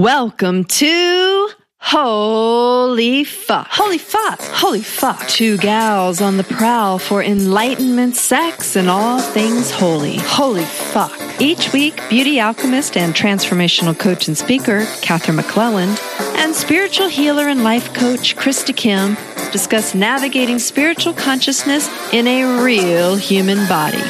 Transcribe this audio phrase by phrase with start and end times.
[0.00, 3.66] Welcome to Holy Fuck.
[3.70, 4.40] Holy Fuck.
[4.40, 5.28] Holy Fuck.
[5.28, 10.16] Two gals on the prowl for enlightenment, sex, and all things holy.
[10.16, 11.12] Holy Fuck.
[11.38, 16.00] Each week, beauty alchemist and transformational coach and speaker, Catherine McClelland,
[16.36, 19.18] and spiritual healer and life coach, Krista Kim,
[19.50, 24.02] discuss navigating spiritual consciousness in a real human body.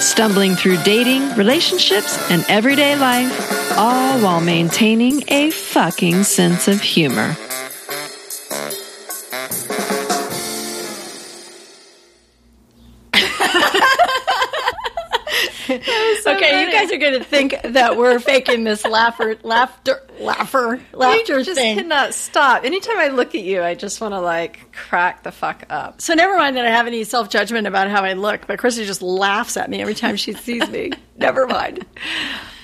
[0.00, 7.36] Stumbling through dating, relationships, and everyday life, all while maintaining a fucking sense of humor.
[16.94, 21.76] Are going to think that we're faking this laugher, laughter, laugher, laughter just thing.
[21.76, 22.64] cannot stop.
[22.64, 26.00] Anytime I look at you, I just want to like crack the fuck up.
[26.00, 28.84] So never mind that I have any self judgment about how I look, but Christy
[28.86, 30.92] just laughs at me every time she sees me.
[31.16, 31.84] never mind.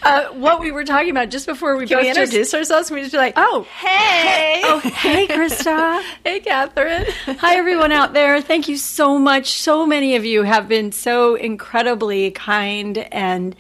[0.02, 2.88] Uh, what we were talking about just before we Can both we just- introduce ourselves?
[2.88, 6.02] Can we just be like, Oh, hey, oh, hey, Krista.
[6.24, 7.04] hey, Catherine.
[7.38, 8.40] Hi, everyone out there.
[8.40, 9.60] Thank you so much.
[9.60, 13.54] So many of you have been so incredibly kind and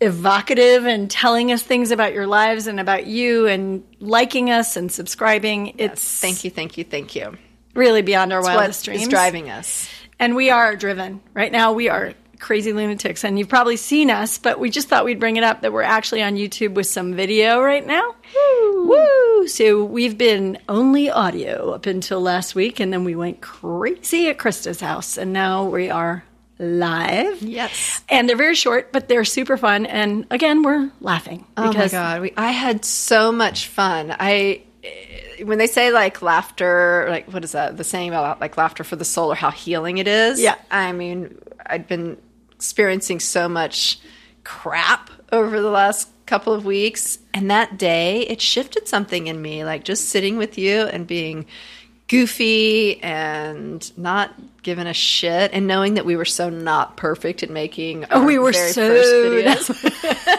[0.00, 4.90] evocative and telling us things about your lives and about you and liking us and
[4.92, 5.74] subscribing.
[5.78, 7.36] It's Thank you, thank you, thank you.
[7.74, 9.08] really beyond our What wildest dreams.
[9.08, 9.88] driving us?
[10.18, 11.20] And we are driven.
[11.34, 13.24] Right now, we are crazy lunatics.
[13.24, 15.82] And you've probably seen us, but we just thought we'd bring it up that we're
[15.82, 18.14] actually on YouTube with some video right now.
[18.34, 18.88] Woo.
[18.88, 19.48] Woo!
[19.48, 24.38] So we've been only audio up until last week, and then we went crazy at
[24.38, 26.24] Krista's house, and now we are
[26.58, 27.42] live.
[27.42, 28.02] Yes.
[28.08, 29.86] And they're very short, but they're super fun.
[29.86, 31.46] And again, we're laughing.
[31.56, 34.14] Oh my god, we, I had so much fun.
[34.18, 34.62] I
[35.42, 37.76] when they say like laughter, like what is that?
[37.76, 40.40] The saying about like laughter for the soul or how healing it is.
[40.40, 40.56] Yeah.
[40.70, 42.16] I mean, I'd been
[42.52, 43.98] experiencing so much
[44.44, 49.64] crap over the last couple of weeks, and that day it shifted something in me.
[49.64, 51.46] Like just sitting with you and being
[52.08, 57.50] goofy and not giving a shit, and knowing that we were so not perfect at
[57.50, 58.06] making.
[58.10, 59.70] Oh, we were so first videos.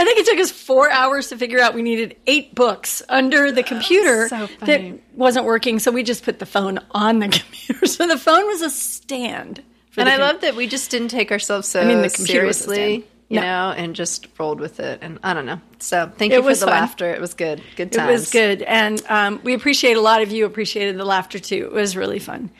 [0.00, 3.50] I think it took us four hours to figure out we needed eight books under
[3.52, 5.78] the computer so that wasn't working.
[5.78, 7.86] So we just put the phone on the computer.
[7.86, 9.62] So the phone was a stand.
[9.90, 12.46] For And I com- love that we just didn't take ourselves so mean, the computer
[12.46, 13.06] was a seriously.
[13.28, 13.42] You No.
[13.42, 15.00] know, and just rolled with it.
[15.02, 15.60] And I don't know.
[15.78, 16.68] So thank It you for the fun.
[16.70, 17.10] laughter.
[17.12, 17.62] It was good.
[17.76, 18.08] Good times.
[18.08, 21.66] It was good, and um, we appreciate a lot of you appreciated the laughter too.
[21.66, 22.50] It was really fun.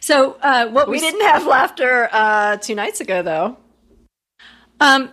[0.00, 3.56] So uh, what We didn't have laughter uh, two nights ago, though.
[4.80, 5.10] Um,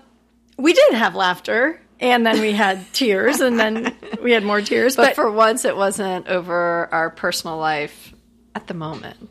[0.57, 4.95] we did have laughter, and then we had tears, and then we had more tears.
[4.95, 8.13] But, But, for once, it wasn't over our personal life
[8.55, 9.29] at the moment.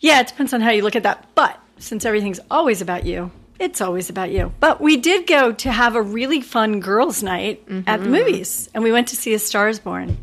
[0.00, 1.28] yeah, it depends on how you look at that.
[1.34, 4.52] But since everything's always about you, it's always about you.
[4.60, 8.02] But we did go to have a really fun girls' night at Mm-hmm.
[8.04, 10.18] the movies, and we went to see A Star Is Born.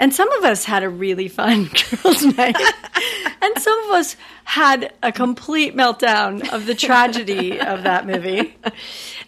[0.00, 1.64] And some of us had a really fun
[2.02, 2.56] girls' night.
[3.42, 8.54] and some of us had a complete meltdown of the tragedy of that movie.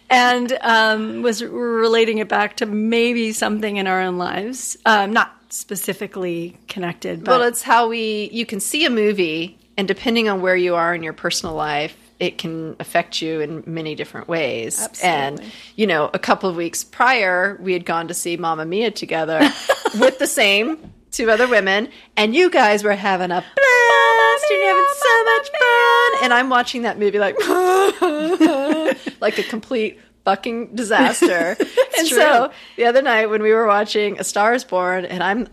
[0.09, 4.77] And um, was relating it back to maybe something in our own lives.
[4.85, 9.87] Um, not specifically connected, but Well, it's how we, you can see a movie, and
[9.87, 13.95] depending on where you are in your personal life, it can affect you in many
[13.95, 14.87] different ways.
[15.01, 15.41] And,
[15.75, 19.39] you know, a couple of weeks prior, we had gone to see Mamma Mia together
[19.99, 24.69] with the same two other women, and you guys were having a blast, and you're
[24.69, 26.23] having so much fun.
[26.23, 27.35] And I'm watching that movie like,
[29.21, 31.57] like a complete fucking disaster.
[31.97, 32.17] and true.
[32.17, 35.47] so the other night when we were watching A Star is Born, and I'm,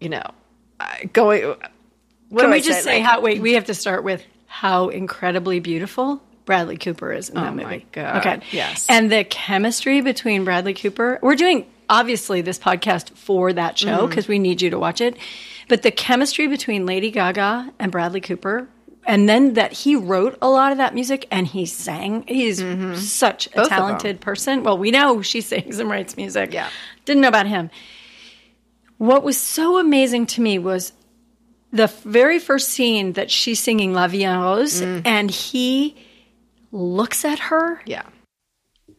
[0.00, 0.30] you know,
[1.14, 1.56] going.
[2.28, 3.20] What can we I just say Like, how?
[3.22, 7.64] Wait, we have to start with how incredibly beautiful Bradley Cooper is in that movie.
[7.64, 8.86] Oh my God, Okay, yes.
[8.88, 11.18] and the chemistry between Bradley Cooper.
[11.22, 14.06] We're doing obviously this podcast for that show Mm-hmm.
[14.08, 15.16] because we need you to watch it.
[15.68, 18.68] But the chemistry between Lady Gaga and Bradley Cooper.
[19.06, 22.24] And then that he wrote a lot of that music and he sang.
[22.28, 22.58] He's
[23.08, 23.60] such a Mm-hmm.
[23.60, 23.78] of them.
[23.78, 24.62] talented person.
[24.64, 26.52] Well, we know she sings and writes music.
[26.52, 26.68] Yeah.
[27.06, 27.70] Didn't know about him.
[28.98, 30.92] What was so amazing to me was
[31.72, 35.02] the very first scene that she's singing La Vie en Rose mm.
[35.04, 35.96] and he
[36.72, 37.82] looks at her.
[37.86, 38.04] yeah.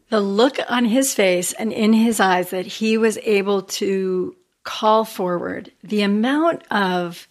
[0.08, 4.34] The look on his face and in his eyes that he was able to
[4.64, 7.28] call forward the amount of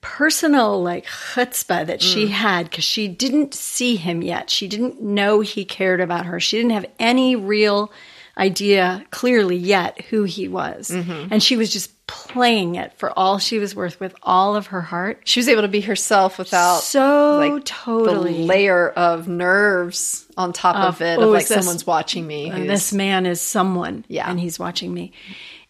[0.00, 2.30] personal like chutzpah that she mm.
[2.30, 4.50] had because she didn't see him yet.
[4.50, 6.38] She didn't know he cared about her.
[6.38, 7.92] She didn't have any real
[8.36, 10.90] idea clearly yet who he was.
[10.90, 11.32] Mm-hmm.
[11.32, 14.80] And she was just playing it for all she was worth with all of her
[14.80, 15.22] heart.
[15.24, 18.32] She was able to be herself without So like totally.
[18.32, 22.26] the layer of nerves on top of, Of, it oh, of like this- someone's watching
[22.26, 22.50] me.
[22.50, 24.30] Uh, who's- this man is someone Yeah.
[24.30, 25.12] and he's watching me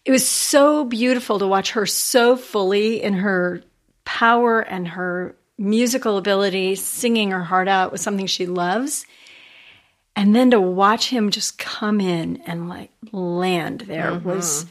[0.05, 3.61] it was so beautiful to watch her so fully in her
[4.03, 9.05] power and her musical ability singing her heart out with something she loves
[10.15, 14.27] and then to watch him just come in and like land there Mm-hmm.
[14.29, 14.65] was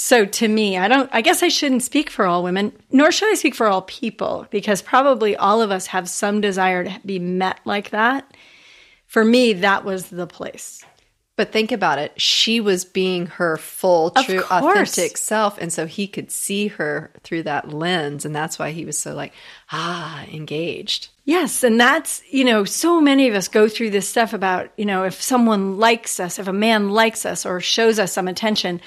[0.00, 3.30] so to me i don't i guess i shouldn't speak for all women nor should
[3.30, 7.18] i speak for all people because probably all of us have some desire to be
[7.18, 8.34] met like that
[9.06, 10.84] for me that was the place
[11.36, 12.12] But think about it.
[12.20, 14.90] She was being her full, Of true, course.
[14.92, 15.56] authentic self.
[15.58, 18.26] And so he could see her through that lens.
[18.26, 19.32] And that's why he was so like,
[19.72, 21.08] ah, engaged.
[21.24, 24.84] Yes, and that's, you know, so many of us go through this stuff about, you
[24.84, 28.80] know, if someone likes us, if a man likes us or shows us some attention,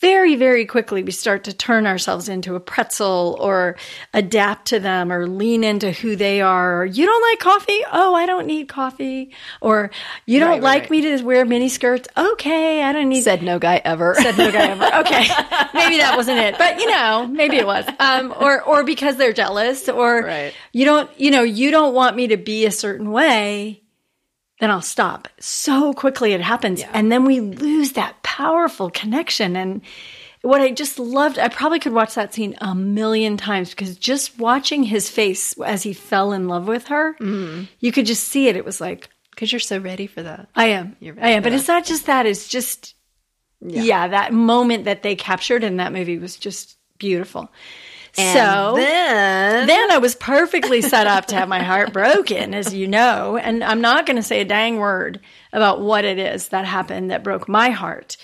[0.00, 3.76] very, very quickly we start to turn ourselves into a pretzel or
[4.12, 6.82] adapt to them or lean into who they are.
[6.82, 7.80] Or, you don't like coffee?
[7.92, 9.32] Oh, I don't need coffee.
[9.60, 9.90] Or
[10.26, 10.90] you don't Right, like right.
[10.90, 12.08] me to wear mini skirts?
[12.16, 14.14] Okay, I don't need Said no guy ever.
[14.16, 14.84] said no guy ever.
[15.06, 15.26] Okay,
[15.74, 17.84] maybe that wasn't it, but you know, maybe it was.
[17.98, 20.54] Um, or or because they're jealous, or Right.
[20.72, 23.82] you don't, you know, you don't want me to be a certain way.
[24.60, 25.28] Then I'll stop.
[25.38, 29.56] So quickly it happens, and then we lose that powerful connection.
[29.56, 29.80] And
[30.42, 34.38] what I just loved, I probably could watch that scene a million times because just
[34.38, 37.64] watching his face as he fell in love with her, mm-hmm.
[37.80, 38.56] you could just see it.
[38.56, 40.48] It was like, Because you're so ready for that.
[40.54, 40.96] I am.
[41.00, 41.42] You're I am.
[41.42, 41.58] But right.
[41.58, 42.26] it's not just that.
[42.26, 42.94] It's just,
[43.60, 44.08] yeah.
[44.08, 47.50] that moment that they captured in that movie was just beautiful.
[48.12, 52.86] so then, then I was perfectly set up to have my heart broken, as you
[52.86, 53.38] know.
[53.38, 55.20] And I'm not going to say a dang word
[55.52, 58.16] about what it is that happened that broke my heart.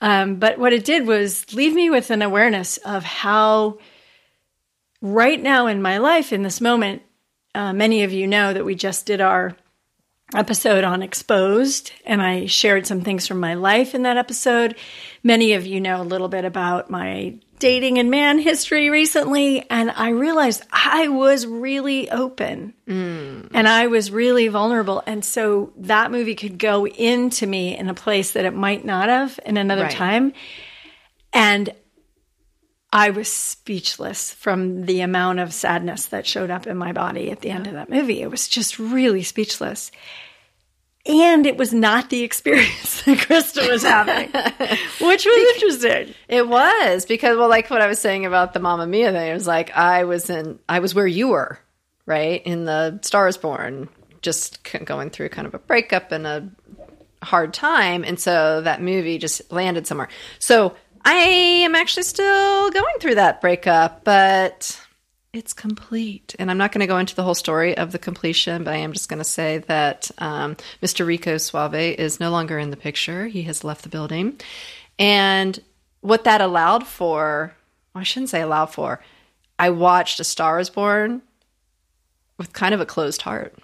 [0.00, 3.78] Um, but what it did was leave me with an awareness of how,
[5.00, 7.02] right now in my life, in this moment,
[7.54, 9.56] uh, many of you know that we just did our
[10.34, 14.76] episode on exposed and I shared some things from my life in that episode.
[15.22, 19.90] Many of you know a little bit about my dating and man history recently and
[19.90, 23.48] I realized I was really open mm.
[23.52, 27.94] and I was really vulnerable and so that movie could go into me in a
[27.94, 29.92] place that it might not have in another Right.
[29.92, 30.32] time
[31.32, 31.72] and
[32.92, 37.40] I was speechless from the amount of sadness that showed up in my body at
[37.40, 38.22] the end of that movie.
[38.22, 39.90] It was just really speechless.
[41.08, 44.28] And it was not the experience that Krista was having,
[45.00, 46.14] which was interesting.
[46.28, 49.34] It was because, well, like what I was saying about the Mamma Mia thing, it
[49.34, 51.58] was like I was in, I was where you were,
[52.06, 52.42] right?
[52.44, 53.88] In the Stars Born,
[54.20, 56.50] just going through kind of a breakup and a
[57.22, 58.02] hard time.
[58.02, 60.08] And so that movie just landed somewhere.
[60.40, 60.74] So
[61.04, 64.80] I am actually still going through that breakup, but
[65.36, 66.34] it's complete.
[66.38, 68.78] And I'm not going to go into the whole story of the completion, but I
[68.78, 71.06] am just going to say that um, Mr.
[71.06, 73.26] Rico Suave is no longer in the picture.
[73.26, 74.40] He has left the building.
[74.98, 75.58] And
[76.00, 77.54] what that allowed for,
[77.94, 79.02] well, I shouldn't say allowed for,
[79.58, 81.22] I watched A Star is Born
[82.38, 83.54] with kind of a closed heart.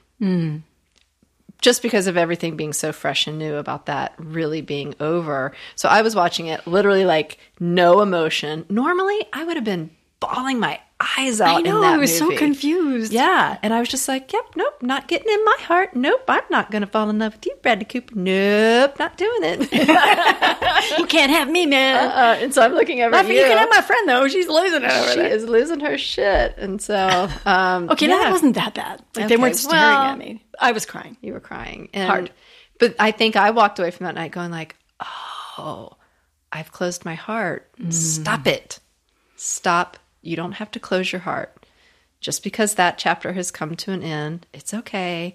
[1.61, 5.53] Just because of everything being so fresh and new about that really being over.
[5.77, 8.67] So I was watching it literally like no emotion.
[8.69, 10.81] Normally, I would have been bawling my
[11.19, 13.13] eyes out I know, I was so confused.
[13.13, 15.95] Yeah, and I was just like, "Yep, nope, not getting in my heart.
[15.95, 18.15] Nope, I'm not going to fall in love with you, Bradley Cooper.
[18.15, 19.69] Nope, not doing it."
[20.99, 22.11] You can't have me, man.
[22.11, 23.35] uh, and so I'm looking over at you.
[23.35, 24.27] you can have my friend, though.
[24.29, 28.19] She's losing it over she is losing her shit, and so um, Okay, yeah, no,
[28.19, 29.03] that wasn't that bad.
[29.17, 30.45] Like, they weren't staring well- at me.
[30.61, 31.17] I was crying.
[31.21, 32.31] you were crying and, Hard.
[32.79, 34.77] But I think I walked away from that night going like,
[35.59, 35.97] "Oh,
[36.53, 37.71] I've closed my heart.
[37.81, 37.93] Mm.
[37.93, 38.81] Stop it.
[39.37, 39.99] Stop.
[40.23, 41.67] You don't have to close your heart.
[42.21, 45.35] Just because that chapter has come to an end, it's okay.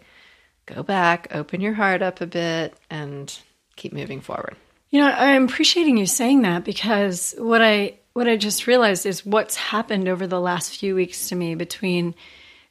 [0.65, 3.37] Go back, open your heart up a bit, and
[3.75, 4.55] keep moving forward."
[4.89, 9.25] You know, I'm appreciating you saying that because what I what I just realized is
[9.25, 12.15] what's happened over the last few weeks to me between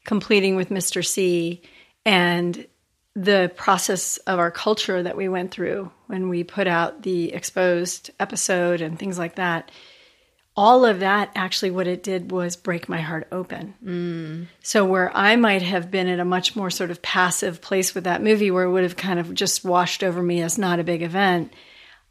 [0.04, 1.06] completing with Mr.
[1.06, 1.62] C
[2.04, 2.66] and
[3.14, 8.10] the process of our culture that we went through when we put out the exposed
[8.18, 9.70] episode and things like that.
[10.56, 14.48] All of that actually what it did was break my heart open.
[14.62, 18.04] So where I might have been in a much more sort of passive place with
[18.04, 20.84] that movie where it would have kind of just washed over me as not a
[20.84, 21.52] big event,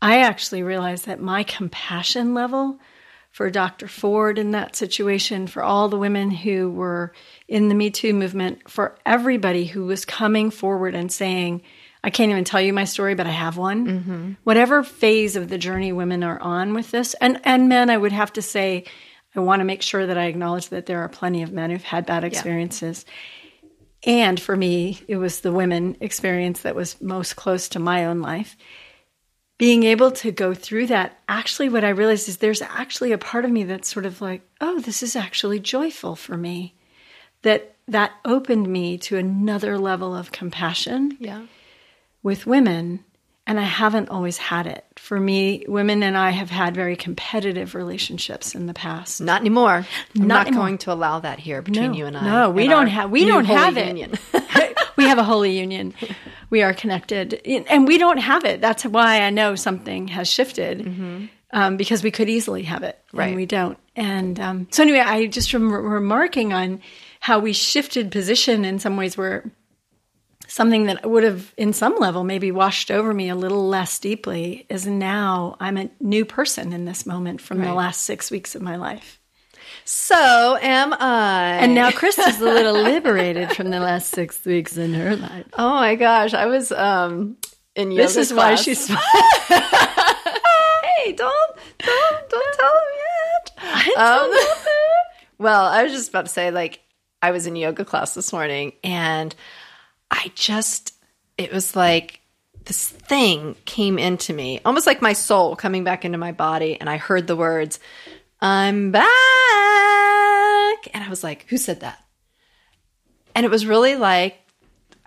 [0.01, 2.79] I actually realized that my compassion level
[3.31, 3.87] for Dr.
[3.87, 7.11] Ford in that situation, for all the women who were
[7.47, 11.61] in the Me Too movement, for everybody who was coming forward and saying,
[12.05, 13.87] I can't even tell you my story, but I have one.
[13.87, 14.31] Mm-hmm.
[14.43, 18.11] Whatever phase of the journey women are on with this, and and men, I would
[18.11, 18.83] have to say,
[19.35, 21.81] I want to make sure that I acknowledge that there are plenty of men who've
[21.81, 23.05] had bad experiences.
[24.05, 28.21] And for me, it was the women experience that was most close to my own
[28.21, 28.55] life.
[29.57, 33.45] Being able to go through that, actually, what I realized is there's actually a part
[33.45, 36.75] of me that's sort of like, oh, this is actually joyful for me.
[37.41, 41.45] That that opened me to another level of compassion Yeah.
[42.25, 43.05] With women
[43.47, 44.83] and I haven't always had it.
[44.95, 49.21] For me, women and I have had very competitive relationships in the past.
[49.21, 49.85] Not anymore.
[50.15, 50.63] I'm Not not, anymore.
[50.65, 52.25] going to allow that here between you and I.
[52.25, 53.85] No, we don't have we don't have it.
[53.85, 54.13] union.
[54.97, 55.93] we have a holy union.
[56.49, 58.61] We are connected, and we don't have it.
[58.61, 63.27] That's why I know something has shifted um, because we could easily have it, Right.
[63.27, 63.77] and we don't.
[63.95, 66.81] And um, so anyway, I just rem- remarking on
[67.19, 69.51] how we shifted position in some ways where
[70.55, 74.65] something that would have in some level maybe washed over me a little less deeply
[74.69, 78.61] is now I'm a new person in this moment from the last six weeks of
[78.61, 79.19] my life.
[79.83, 81.57] So am I.
[81.59, 85.45] And now Chris is a little liberated from the last six weeks in her life.
[85.57, 87.35] oh my gosh, I was um
[87.75, 88.63] in yoga This is why class.
[88.63, 88.87] she's.
[88.87, 88.95] hey,
[91.11, 93.51] don't don't don't tell him yet.
[93.57, 94.31] I Um,
[95.37, 96.79] well, I was just about to say, like,
[97.21, 99.35] I was in yoga class this morning, and
[100.11, 100.93] I just
[101.37, 102.21] it was like
[102.65, 106.89] this thing came into me, almost like my soul coming back into my body, and
[106.89, 107.79] I heard the words,
[108.41, 109.05] "I'm back,"
[110.93, 112.03] and I was like, "Who said that?"
[113.35, 114.39] And it was really like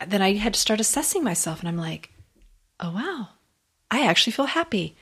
[0.06, 2.10] then I had to start assessing myself, and I'm like,
[2.78, 3.28] "Oh wow,
[3.90, 4.96] I actually feel happy.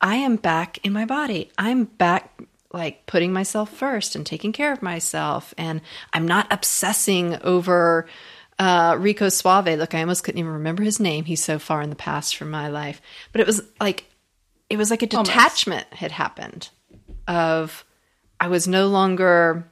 [0.00, 1.50] I am back in my body.
[1.58, 2.40] I'm back
[2.72, 5.54] like putting myself first and taking care of myself.
[5.56, 5.80] And
[6.12, 8.06] I'm not obsessing over
[8.58, 9.78] uh, Rico Suave.
[9.78, 11.24] Look, I almost couldn't even remember his name.
[11.24, 13.00] He's so far in the past from my life.
[13.32, 14.06] But it was like,
[14.68, 16.68] it was like a detachment had happened
[17.26, 17.84] of
[18.40, 19.64] I was no longer,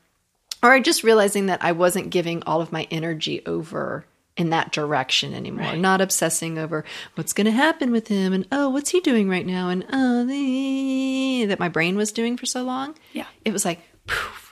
[0.63, 4.71] or I just realizing that I wasn't giving all of my energy over in that
[4.71, 5.77] direction anymore.
[5.77, 9.47] Not obsessing over what's going to happen with him and oh, what's he doing right
[9.47, 12.95] now and oh, the, that my brain was doing for so long.
[13.13, 13.27] Yeah.
[13.45, 14.46] it was like poof,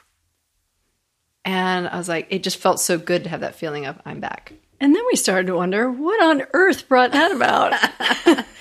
[1.45, 4.21] and I was like, it just felt so good to have that feeling of I'm
[4.21, 4.53] back.
[4.81, 8.45] And then we started to wonder what on earth brought that about.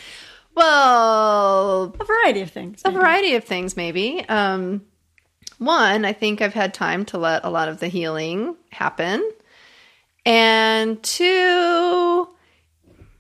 [0.56, 2.82] Well, a variety of things.
[2.86, 4.84] a variety of things maybe um
[5.58, 9.28] one i think i've had time to let a lot of the healing happen
[10.26, 12.28] and two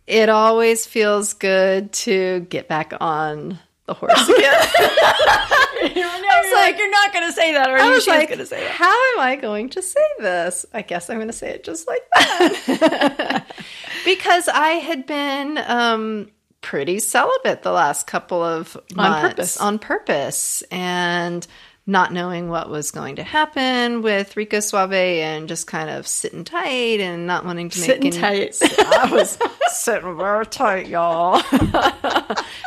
[0.05, 4.53] it always feels good to get back on the horse again
[6.33, 8.45] I was like, you're not going to say that, or I was like, going to
[8.45, 8.71] say that.
[8.71, 10.65] how am I going to say this?
[10.73, 13.45] I guess I'm going to say it just like that.
[14.05, 19.29] because I had been um, pretty celibate the last couple of months.
[19.29, 19.57] purpose.
[19.57, 20.63] On purpose.
[20.71, 21.45] And
[21.85, 26.45] not knowing what was going to happen with Rico Suave and just kind of sitting
[26.45, 28.57] tight and not wanting to make Sitting any- tight.
[28.79, 29.37] I was
[29.67, 31.41] sitting very tight, y'all.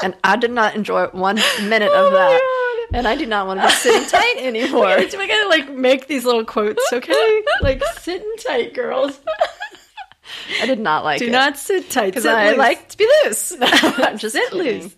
[0.02, 2.88] and I did not enjoy one minute of oh that.
[2.92, 4.96] And I do not want to be sitting tight anymore.
[4.98, 7.42] we gotta like make these little quotes, okay?
[7.62, 9.18] like sitting tight, girls.
[10.60, 11.30] I did not like Do it.
[11.32, 12.06] not sit tight.
[12.06, 13.52] because I like to be loose.
[13.60, 14.82] I'm just Sit kidding.
[14.82, 14.96] loose.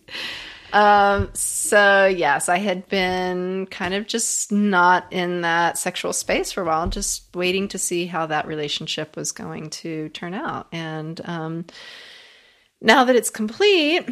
[0.72, 6.62] Um, so yes, I had been kind of just not in that sexual space for
[6.62, 10.68] a while, just waiting to see how that relationship was going to turn out.
[10.72, 11.66] And um,
[12.80, 14.08] now that it's complete,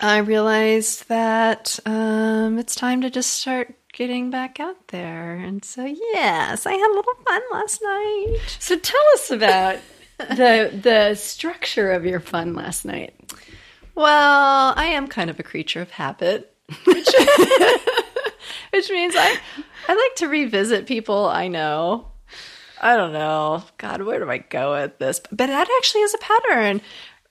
[0.00, 5.34] I realized that um, it's time to just start getting back out there.
[5.34, 8.38] And so yes, I had a little fun last night.
[8.58, 9.78] So tell us about
[10.18, 13.14] the the structure of your fun last night.
[13.98, 17.08] Well, I am kind of a creature of habit, which,
[18.72, 19.36] which means I
[19.88, 22.06] I like to revisit people I know.
[22.80, 23.64] I don't know.
[23.76, 25.20] God, where do I go with this?
[25.32, 26.80] But that actually is a pattern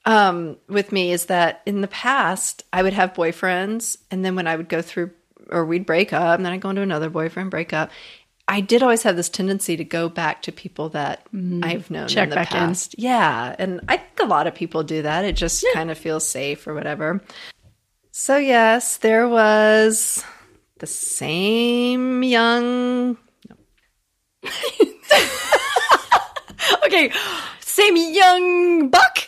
[0.03, 1.13] um, with me.
[1.13, 4.81] Is that in the past I would have boyfriends, and then when I would go
[4.81, 5.11] through
[5.49, 7.91] or we'd break up, and then I'd go into another boyfriend, break up.
[8.47, 11.63] I did always have this tendency to go back to people that mm-hmm.
[11.63, 12.57] I've known in the back in.
[12.57, 12.95] past.
[12.97, 15.25] Yeah, and I think a lot of people do that.
[15.25, 17.21] It just kind of feels safe or whatever.
[18.11, 20.23] So yes, there was
[20.79, 23.17] the same young
[26.85, 27.11] Okay,
[27.59, 29.27] same young buck.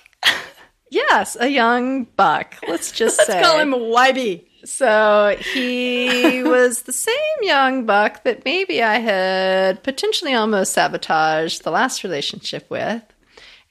[0.90, 2.56] yes, a young buck.
[2.68, 4.46] Let's just Let's say call him YB.
[4.70, 11.72] So he was the same young buck that maybe I had potentially almost sabotaged the
[11.72, 13.02] last relationship with.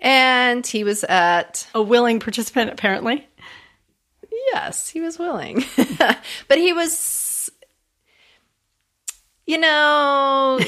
[0.00, 3.26] And he was at A willing participant, apparently.
[4.52, 5.64] Yes, he was willing.
[6.48, 7.48] but he was,
[9.46, 10.60] you know,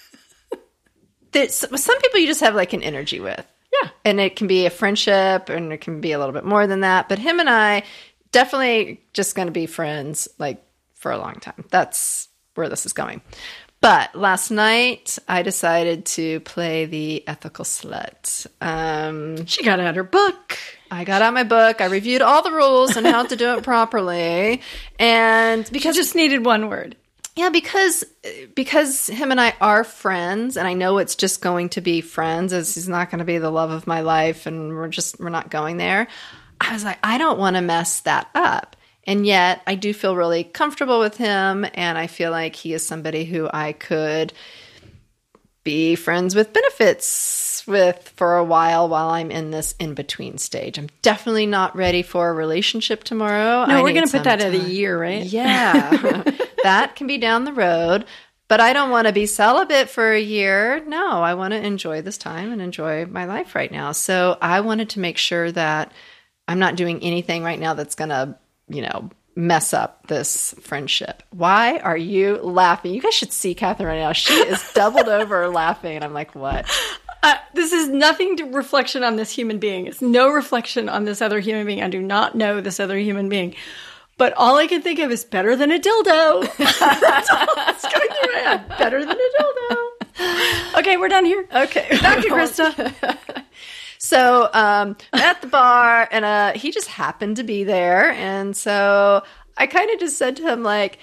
[1.32, 3.44] there's, some people you just have like an energy with.
[3.82, 3.90] Yeah.
[4.04, 6.80] And it can be a friendship and it can be a little bit more than
[6.80, 7.08] that.
[7.08, 7.82] But him and I
[8.32, 10.62] definitely just going to be friends like
[10.94, 11.64] for a long time.
[11.70, 13.20] That's where this is going.
[13.80, 18.46] But last night I decided to play the ethical slut.
[18.60, 20.58] Um, She got out her book.
[20.90, 21.80] I got out my book.
[21.80, 24.60] I reviewed all the rules and how to do it properly.
[24.98, 26.96] And She because just needed one word.
[27.36, 28.04] yeah, because
[28.54, 32.52] because him and I are friends and I know it's just going to be friends
[32.52, 35.30] as he's not going to be the love of my life and we're just we're
[35.30, 36.06] not going there.
[36.60, 38.76] I was like I don't want to mess that up.
[39.04, 42.86] And yet I do feel really comfortable with him and I feel like he is
[42.86, 44.32] somebody who I could
[45.64, 50.78] be friends with benefits with for a while while I'm in this in between stage.
[50.78, 53.66] I'm definitely not ready for a relationship tomorrow.
[53.66, 54.70] No, I we're going to put that at a time.
[54.70, 55.24] year, right?
[55.24, 56.22] Yeah.
[56.62, 58.04] that can be down the road.
[58.48, 60.84] But I don't want to be celibate for a year.
[60.84, 63.92] No, I want to enjoy this time and enjoy my life right now.
[63.92, 65.92] So I wanted to make sure that
[66.50, 68.34] I'm not doing anything right now that's going to,
[68.68, 71.22] you know, mess up this friendship.
[71.30, 72.92] Why are you laughing?
[72.92, 74.12] You guys should see Catherine right now.
[74.12, 75.94] She is doubled over laughing.
[75.94, 76.68] And I'm like, what?
[77.22, 79.86] Uh, this is nothing to reflection on this human being.
[79.86, 81.84] It's no reflection on this other human being.
[81.84, 83.54] I do not know this other human being.
[84.16, 86.56] But all I can think of is better than a dildo.
[86.58, 88.68] That's all that's going through my head.
[88.76, 90.78] Better than a dildo.
[90.80, 91.46] Okay, we're done here.
[91.54, 91.86] Okay.
[92.02, 93.44] Back to Krista.
[94.02, 99.22] So um, at the bar, and uh, he just happened to be there, and so
[99.58, 100.98] I kind of just said to him like,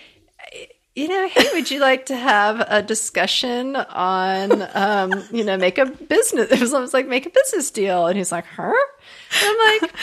[0.96, 5.78] you know, hey, would you like to have a discussion on, um, you know, make
[5.78, 6.52] a business?
[6.52, 8.74] It was almost like make a business deal, and he's like, her?
[8.74, 9.94] And I'm like,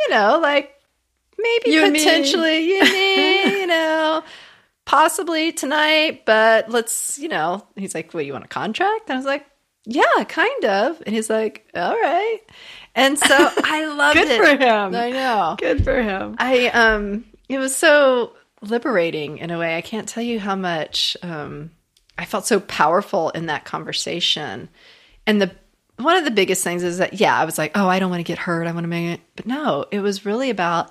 [0.00, 0.74] you know, like
[1.38, 1.98] maybe You me.
[1.98, 4.22] potentially, you me, you know.
[4.86, 9.10] Possibly tonight, but let's, you know, he's like, What, you want a contract?
[9.10, 9.44] And I was like,
[9.90, 11.02] Yeah, kind of.
[11.06, 12.40] And he's like, All right.
[12.94, 14.38] And so I loved Good it.
[14.38, 14.94] for him.
[14.94, 15.56] I know.
[15.58, 16.36] Good for him.
[16.38, 19.76] I um it was so liberating in a way.
[19.76, 21.70] I can't tell you how much um
[22.18, 24.68] I felt so powerful in that conversation.
[25.26, 25.50] And the
[25.96, 28.20] one of the biggest things is that yeah, I was like, "Oh, I don't want
[28.20, 28.66] to get hurt.
[28.66, 30.90] I want to make it." But no, it was really about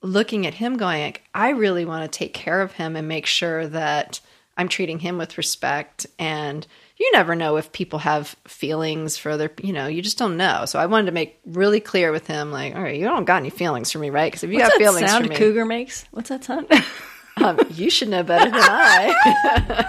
[0.00, 3.26] looking at him going, like, "I really want to take care of him and make
[3.26, 4.20] sure that
[4.56, 6.66] I'm treating him with respect and
[6.98, 10.64] you never know if people have feelings for other, you know, you just don't know.
[10.64, 13.36] So I wanted to make really clear with him, like, all right, you don't got
[13.36, 14.26] any feelings for me, right?
[14.26, 16.04] Because if you What's got feelings sound for me, cougar makes?
[16.10, 16.66] What's that sound?
[17.36, 19.84] um, you should know better than I.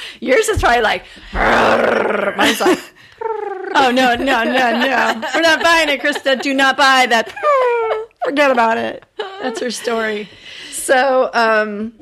[0.20, 2.80] Yours is probably like, mine's like,
[3.76, 5.22] oh no, no, no, no.
[5.32, 6.42] We're not buying it, Krista.
[6.42, 7.32] Do not buy that.
[8.24, 9.04] Forget about it.
[9.42, 10.28] That's her story.
[10.72, 11.92] so, um,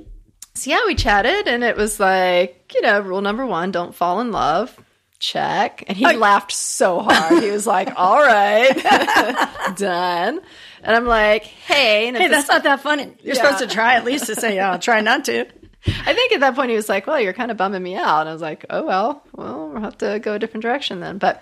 [0.54, 4.20] so yeah, we chatted and it was like, you know, rule number one, don't fall
[4.20, 4.78] in love.
[5.18, 5.84] Check.
[5.86, 7.42] And he laughed so hard.
[7.42, 8.72] He was like, all right,
[9.76, 10.40] done.
[10.82, 13.04] And I'm like, hey, and Hey, that's not that funny.
[13.22, 13.42] You're Yeah.
[13.54, 15.42] supposed to try at least to say, "Yeah, I'll try not to."
[15.86, 18.20] I think at that point he was like, "Well, you're kind of bumming me out,"
[18.22, 21.18] and I was like, "Oh well, well, we'll have to go a different direction then."
[21.18, 21.40] But,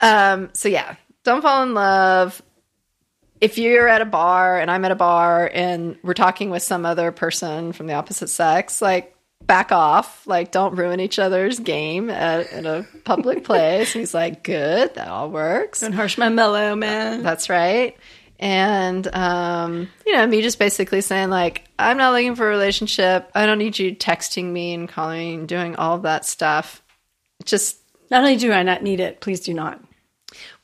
[0.00, 2.40] um, so yeah, don't fall in love.
[3.42, 6.86] If you're at a bar and I'm at a bar and we're talking with some
[6.86, 12.08] other person from the opposite sex, like back off, like don't ruin each other's game
[12.08, 13.92] at, in a public place.
[13.92, 17.24] He's like, "Good, that all works." Don't harsh my mellow man.
[17.24, 17.96] That's right.
[18.38, 23.28] And um, you know, me just basically saying like, I'm not looking for a relationship.
[23.34, 26.80] I don't need you texting me and calling and doing all of that stuff.
[27.44, 27.78] Just
[28.08, 29.80] Not only do I not need it, please do not.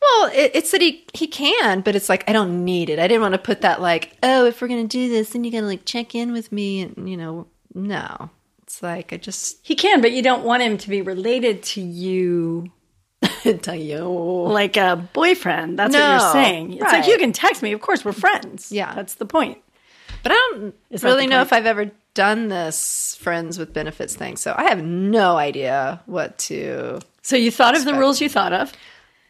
[0.01, 2.99] Well, it, it's that he he can, but it's like I don't need it.
[2.99, 5.51] I didn't want to put that like, oh, if we're gonna do this, then you
[5.51, 8.31] gotta like check in with me, and you know, no.
[8.63, 11.81] It's like I just He can, but you don't want him to be related to
[11.81, 12.71] you
[13.63, 13.99] tell you.
[13.99, 15.79] like a boyfriend.
[15.79, 16.75] That's what you're saying.
[16.75, 17.73] It's like you can text me.
[17.73, 18.71] Of course, we're friends.
[18.71, 18.95] Yeah.
[18.95, 19.59] That's the point.
[20.23, 24.37] But I don't Is really know if I've ever done this friends with benefits thing.
[24.37, 28.53] So I have no idea what to So you thought of the rules you thought
[28.53, 28.73] of.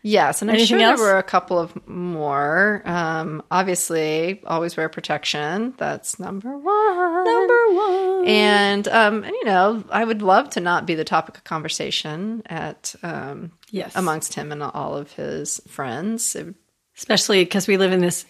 [0.03, 1.01] Yes, and I'm Anything sure else?
[1.01, 2.83] there were a couple of more.
[2.85, 5.75] Um, obviously, always wear protection.
[5.77, 7.25] That's number one.
[7.25, 8.27] Number one.
[8.27, 12.43] And um, and you know, I would love to not be the topic of conversation
[12.47, 13.97] at um, Yes.
[13.97, 16.35] amongst him and all of his friends.
[16.37, 16.55] It
[16.97, 18.25] Especially because we live in this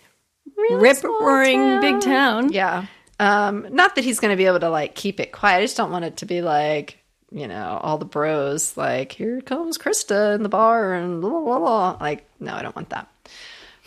[0.56, 1.80] really rip roaring town.
[1.80, 2.52] big town.
[2.52, 2.86] Yeah.
[3.20, 5.58] Um, not that he's going to be able to like keep it quiet.
[5.58, 6.97] I just don't want it to be like
[7.30, 11.58] you know, all the bros, like, here comes Krista in the bar and blah, blah,
[11.58, 11.96] blah.
[12.00, 13.08] Like, no, I don't want that.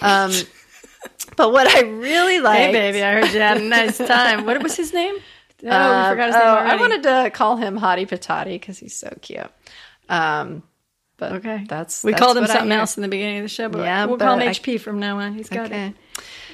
[0.02, 0.32] Um,
[1.38, 2.60] but what I really like.
[2.68, 4.46] Hey, baby, I heard you had a nice time.
[4.46, 5.16] What was his name?
[5.64, 8.80] Oh, Uh, we forgot his name oh, I wanted to call him Hottie Patati because
[8.80, 9.46] he's so cute.
[10.10, 10.64] Um,
[11.18, 11.66] but Okay.
[11.70, 14.06] that's we that's called him something else in the beginning of the show, but Yeah,
[14.06, 15.34] we'll call him but I- HP from now on.
[15.36, 15.88] He's got Okay.
[15.88, 15.96] it.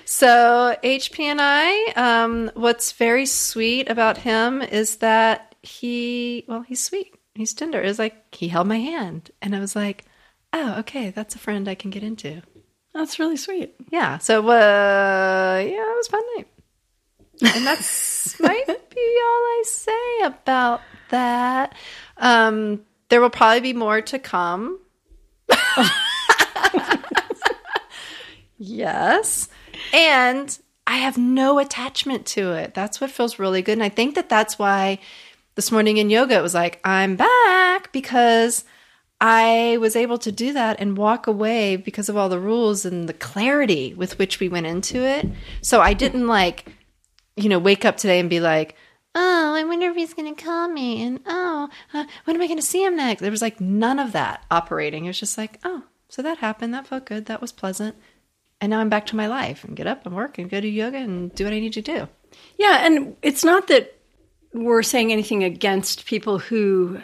[0.03, 6.83] So HP and I, um, what's very sweet about him is that he, well, he's
[6.83, 7.15] sweet.
[7.35, 7.81] He's tender.
[7.81, 10.05] It's like he held my hand, and I was like,
[10.53, 12.41] oh, okay, that's a friend I can get into.
[12.93, 13.75] That's really sweet.
[13.91, 14.17] Yeah.
[14.17, 16.47] So, uh, yeah, it was a fun night.
[17.55, 21.75] And that's might be all I say about that.
[22.17, 24.79] Um, there will probably be more to come.
[28.57, 29.47] yes.
[29.93, 32.73] And I have no attachment to it.
[32.73, 33.73] That's what feels really good.
[33.73, 34.99] And I think that that's why
[35.57, 38.63] this morning in yoga it was like, I'm back because
[39.19, 43.09] I was able to do that and walk away because of all the rules and
[43.09, 45.27] the clarity with which we went into it.
[45.63, 46.71] So I didn't like,
[47.35, 48.75] you know, wake up today and be like,
[49.15, 51.01] oh, I wonder if he's going to call me.
[51.01, 53.21] And oh, uh, when am I going to see him next?
[53.21, 55.05] There was like none of that operating.
[55.05, 56.75] It was just like, oh, so that happened.
[56.75, 57.25] That felt good.
[57.25, 57.95] That was pleasant.
[58.61, 60.67] And now I'm back to my life and get up and work and go to
[60.69, 62.07] yoga and do what I need to do.
[62.59, 63.96] Yeah, and it's not that
[64.53, 66.99] we're saying anything against people who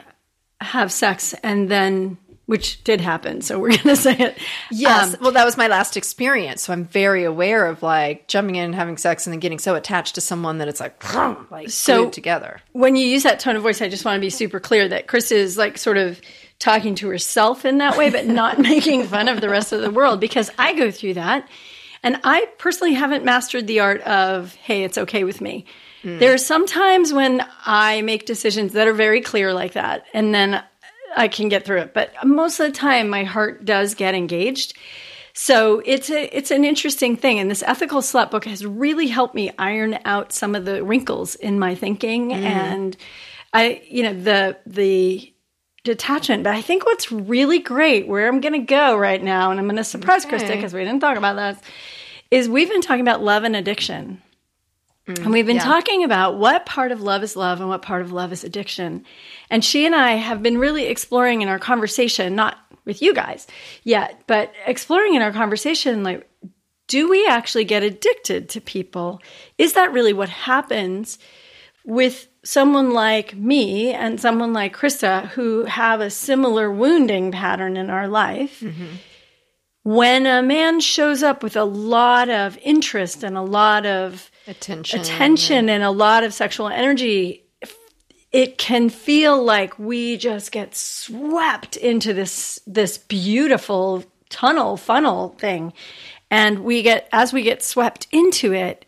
[0.61, 3.41] have sex and then, which did happen.
[3.41, 4.37] So we're going to say it.
[4.71, 5.13] Yes.
[5.15, 6.61] Um, well, that was my last experience.
[6.63, 9.75] So I'm very aware of like jumping in and having sex and then getting so
[9.75, 11.03] attached to someone that it's like,
[11.51, 12.61] like So- glued together.
[12.71, 15.07] when you use that tone of voice, I just want to be super clear that
[15.07, 16.19] Chris is like sort of
[16.59, 19.91] talking to herself in that way, but not making fun of the rest of the
[19.91, 21.47] world because I go through that.
[22.05, 25.65] And I personally haven't mastered the art of, hey, it's okay with me.
[26.03, 26.19] Hmm.
[26.19, 30.33] There are some times when I make decisions that are very clear like that, and
[30.35, 30.63] then
[31.15, 31.93] I can get through it.
[31.93, 34.77] But most of the time, my heart does get engaged.
[35.33, 39.33] So it's a it's an interesting thing, and this ethical slut book has really helped
[39.33, 42.35] me iron out some of the wrinkles in my thinking, hmm.
[42.35, 42.97] and
[43.53, 45.33] I you know the the
[45.83, 46.43] detachment.
[46.43, 49.65] But I think what's really great, where I'm going to go right now, and I'm
[49.65, 51.63] going to surprise Krista because we didn't talk about that,
[52.31, 54.21] is we've been talking about love and addiction.
[55.05, 55.65] And we've been mm, yeah.
[55.65, 59.05] talking about what part of love is love and what part of love is addiction.
[59.49, 63.47] And she and I have been really exploring in our conversation, not with you guys
[63.83, 66.29] yet, but exploring in our conversation, like,
[66.87, 69.21] do we actually get addicted to people?
[69.57, 71.17] Is that really what happens
[71.85, 77.89] with someone like me and someone like Krista who have a similar wounding pattern in
[77.89, 78.59] our life?
[78.61, 78.95] Mm-hmm.
[79.83, 84.99] When a man shows up with a lot of interest and a lot of Attention.
[84.99, 87.43] attention and a lot of sexual energy,
[88.33, 95.71] it can feel like we just get swept into this this beautiful tunnel funnel thing.
[96.31, 98.85] And we get as we get swept into it,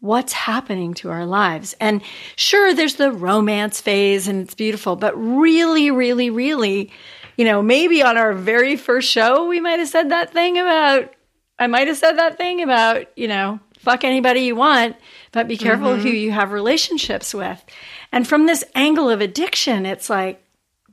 [0.00, 1.74] what's happening to our lives?
[1.80, 2.02] And
[2.34, 6.90] sure there's the romance phase and it's beautiful, but really really really,
[7.36, 11.14] you know, maybe on our very first show we might have said that thing about
[11.60, 14.96] I might have said that thing about, you know, fuck anybody you want,
[15.32, 16.16] but be careful who mm-hmm.
[16.16, 17.64] you have relationships with.
[18.12, 20.42] And from this angle of addiction, it's like,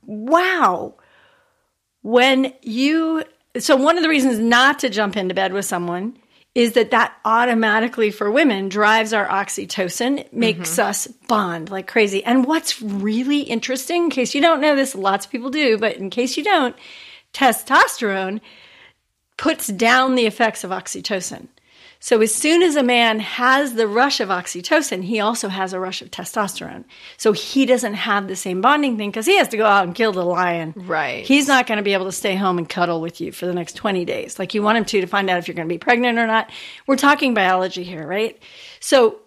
[0.04, 0.95] wow.
[2.02, 3.24] When you,
[3.58, 6.17] so one of the reasons not to jump into bed with someone
[6.54, 10.89] is that that automatically for women drives our oxytocin, makes mm-hmm.
[10.89, 12.24] us bond like crazy.
[12.24, 15.98] And what's really interesting, in case you don't know this, lots of people do, but
[15.98, 16.76] in case you don't,
[17.34, 18.39] testosterone
[19.38, 21.48] puts down the effects of oxytocin.
[22.06, 25.80] So as soon as a man has the rush of oxytocin, he also has a
[25.80, 26.84] rush of testosterone.
[27.18, 29.96] So he doesn't have the same bonding thing because he has to go out and
[29.96, 30.76] kill the lion.
[30.76, 31.26] Right.
[31.26, 33.56] He's not going to be able to stay home and cuddle with you for the
[33.56, 34.38] next 20 days.
[34.38, 36.28] Like you want him to to find out if you're going to be pregnant or
[36.28, 36.52] not.
[36.86, 38.39] We're talking biology here, right?
[38.82, 39.22] So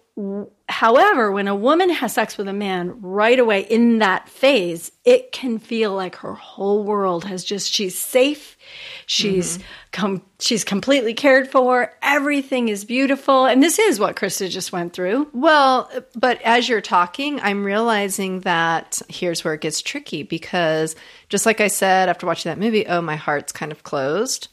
[0.67, 5.31] however, when a woman has sex with a man right away in that phase, it
[5.31, 8.57] can feel like her whole world has just she's safe.
[9.05, 9.67] She's mm-hmm.
[9.91, 11.93] com- she's completely cared for.
[12.01, 13.45] Everything is beautiful.
[13.45, 15.29] And this is what Krista just went through.
[15.33, 20.95] Well, but as you're talking, I'm realizing that here's where it gets tricky because
[21.29, 24.49] just like I said after watching that movie, oh, my heart's kind of closed.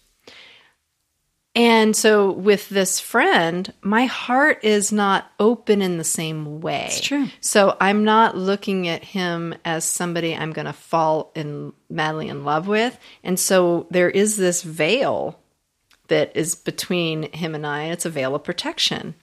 [1.56, 6.84] And so with this friend, my heart is not open in the same way.
[6.88, 7.28] It's true.
[7.40, 12.44] So I'm not looking at him as somebody I'm going to fall in madly in
[12.44, 12.98] love with.
[13.24, 15.40] And so there is this veil
[16.08, 17.84] that is between him and I.
[17.84, 19.14] It's a veil of protection.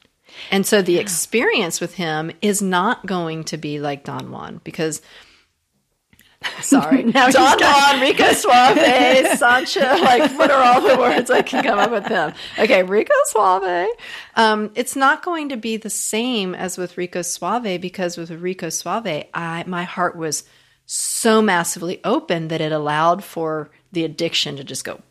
[0.50, 5.04] And so the experience with him is not going to be like Don Juan because
[6.62, 7.03] Sorry.
[7.03, 9.82] Now Don Juan, Rico Suave, Sancho.
[10.03, 12.34] Like, what are all the words I can come up with them?
[12.60, 13.88] Okay, Rico Suave.
[14.36, 18.69] Um, it's not going to be the same as with Rico Suave because with Rico
[18.69, 20.43] Suave, I my heart was
[20.86, 25.01] so massively open that it allowed for the addiction to just go.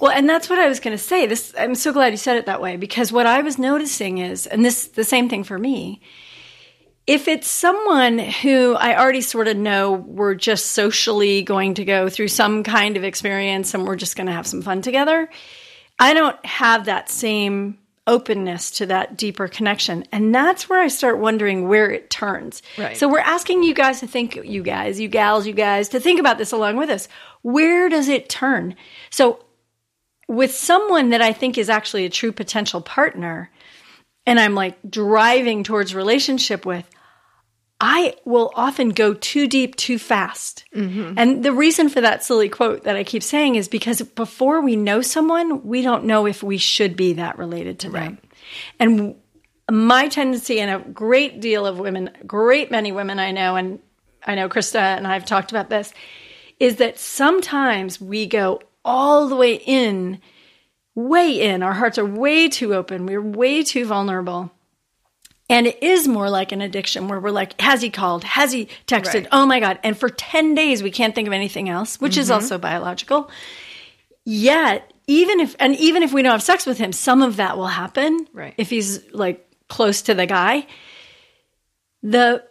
[0.00, 1.26] Well, and that's what I was going to say.
[1.26, 4.46] This I'm so glad you said it that way because what I was noticing is,
[4.46, 6.00] and this the same thing for me.
[7.10, 12.08] If it's someone who I already sort of know we're just socially going to go
[12.08, 15.28] through some kind of experience and we're just going to have some fun together,
[15.98, 20.04] I don't have that same openness to that deeper connection.
[20.12, 22.62] And that's where I start wondering where it turns.
[22.78, 22.96] Right.
[22.96, 26.20] So we're asking you guys to think, you guys, you gals, you guys, to think
[26.20, 27.08] about this along with us.
[27.42, 28.76] Where does it turn?
[29.10, 29.44] So
[30.28, 33.50] with someone that I think is actually a true potential partner,
[34.26, 36.88] and I'm like driving towards relationship with,
[37.80, 40.64] I will often go too deep too fast.
[40.74, 41.14] Mm-hmm.
[41.16, 44.76] And the reason for that silly quote that I keep saying is because before we
[44.76, 48.18] know someone, we don't know if we should be that related to them.
[48.78, 49.16] And
[49.70, 53.78] my tendency, and a great deal of women, great many women I know, and
[54.26, 55.94] I know Krista and I have talked about this,
[56.58, 60.20] is that sometimes we go all the way in,
[60.94, 61.62] way in.
[61.62, 63.06] Our hearts are way too open.
[63.06, 64.52] We're way too vulnerable.
[65.50, 68.22] And it is more like an addiction where we're like, has he called?
[68.22, 69.14] Has he texted?
[69.14, 69.28] Right.
[69.32, 69.80] Oh my God.
[69.82, 72.34] And for 10 days, we can't think of anything else, which is mm-hmm.
[72.34, 73.28] also biological.
[74.24, 77.58] Yet, even if, and even if we don't have sex with him, some of that
[77.58, 78.28] will happen.
[78.32, 78.54] Right.
[78.56, 80.66] If he's like close to the guy.
[82.02, 82.44] The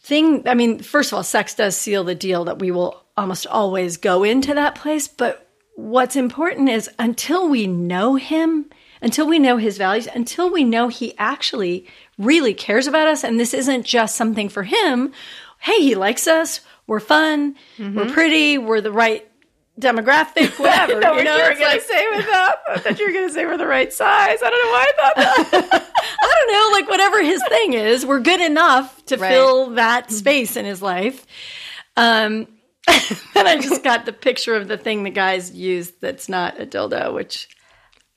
[0.00, 3.46] thing, I mean, first of all, sex does seal the deal that we will almost
[3.46, 5.06] always go into that place.
[5.06, 8.70] But what's important is until we know him,
[9.02, 11.86] until we know his values, until we know he actually
[12.18, 15.12] really cares about us, and this isn't just something for him.
[15.58, 16.60] Hey, he likes us.
[16.86, 17.56] We're fun.
[17.78, 18.58] We're pretty.
[18.58, 19.28] We're the right
[19.80, 20.58] demographic.
[20.58, 21.00] Whatever.
[21.00, 22.54] know you what know, you were going like- to say with that.
[22.68, 24.38] I thought you were going to say we're the right size.
[24.42, 25.92] I don't know why I thought that.
[26.22, 29.30] I don't know, like whatever his thing is, we're good enough to Right.
[29.30, 31.26] fill that space in his life.
[31.96, 32.46] Um,
[33.34, 36.66] then I just got the picture of the thing the guys use that's not a
[36.66, 37.48] dildo, which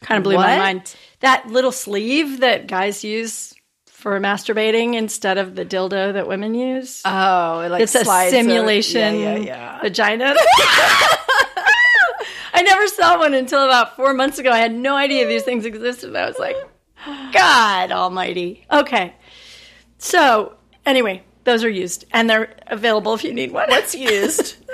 [0.06, 0.96] kind of blew my mind.
[1.22, 3.54] That little sleeve that guys use
[3.88, 7.02] for masturbating instead of the dildo that women use.
[7.06, 9.82] Oh, it like it's a simulation Yeah, yeah, yeah.
[9.82, 10.36] vagina.
[12.54, 14.52] I never saw one until about four months ago.
[14.52, 16.16] I had no idea these things existed.
[16.16, 16.56] I was like,
[17.34, 18.66] God Almighty.
[18.72, 19.14] Okay,
[19.98, 23.70] so anyway, those are used and they're available if you need one.
[23.70, 24.56] What's used?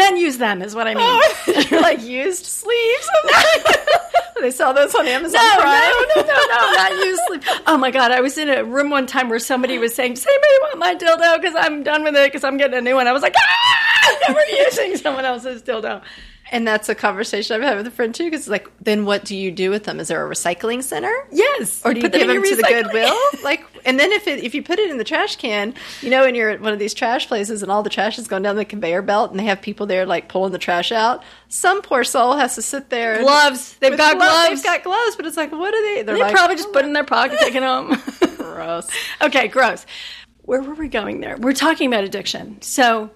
[0.00, 1.22] Men use them, is what I mean.
[1.70, 3.08] You're like used sleeves.
[4.40, 5.90] they sell those on Amazon No, Prime.
[6.16, 7.42] no, no, no, no, not use sleep.
[7.66, 10.26] Oh my god, I was in a room one time where somebody was saying, "Does
[10.26, 11.40] anybody want my dildo?
[11.40, 12.26] Because I'm done with it.
[12.26, 16.02] Because I'm getting a new one." I was like, "Ah, never using someone else's dildo."
[16.52, 18.24] And that's a conversation I've had with a friend too.
[18.28, 20.00] Because like, then what do you do with them?
[20.00, 21.14] Is there a recycling center?
[21.30, 22.62] Yes, Or do you Put them give in them to the.
[22.62, 23.16] Goodwill?
[23.44, 26.24] Like, and then if it, if you put it in the trash can, you know,
[26.24, 28.56] and you're at one of these trash places and all the trash is going down
[28.56, 31.22] the conveyor belt, and they have people there like pulling the trash out.
[31.48, 33.14] Some poor soul has to sit there.
[33.14, 33.74] and- Gloves.
[33.78, 34.48] They've got gloves.
[34.62, 36.02] They've got gloves, but it's like, what are they?
[36.02, 37.96] They're They like, probably just put it in their pocket, take it home.
[38.36, 38.90] gross.
[39.22, 39.86] okay, gross.
[40.42, 41.36] Where were we going there?
[41.38, 42.60] We're talking about addiction.
[42.60, 43.10] So,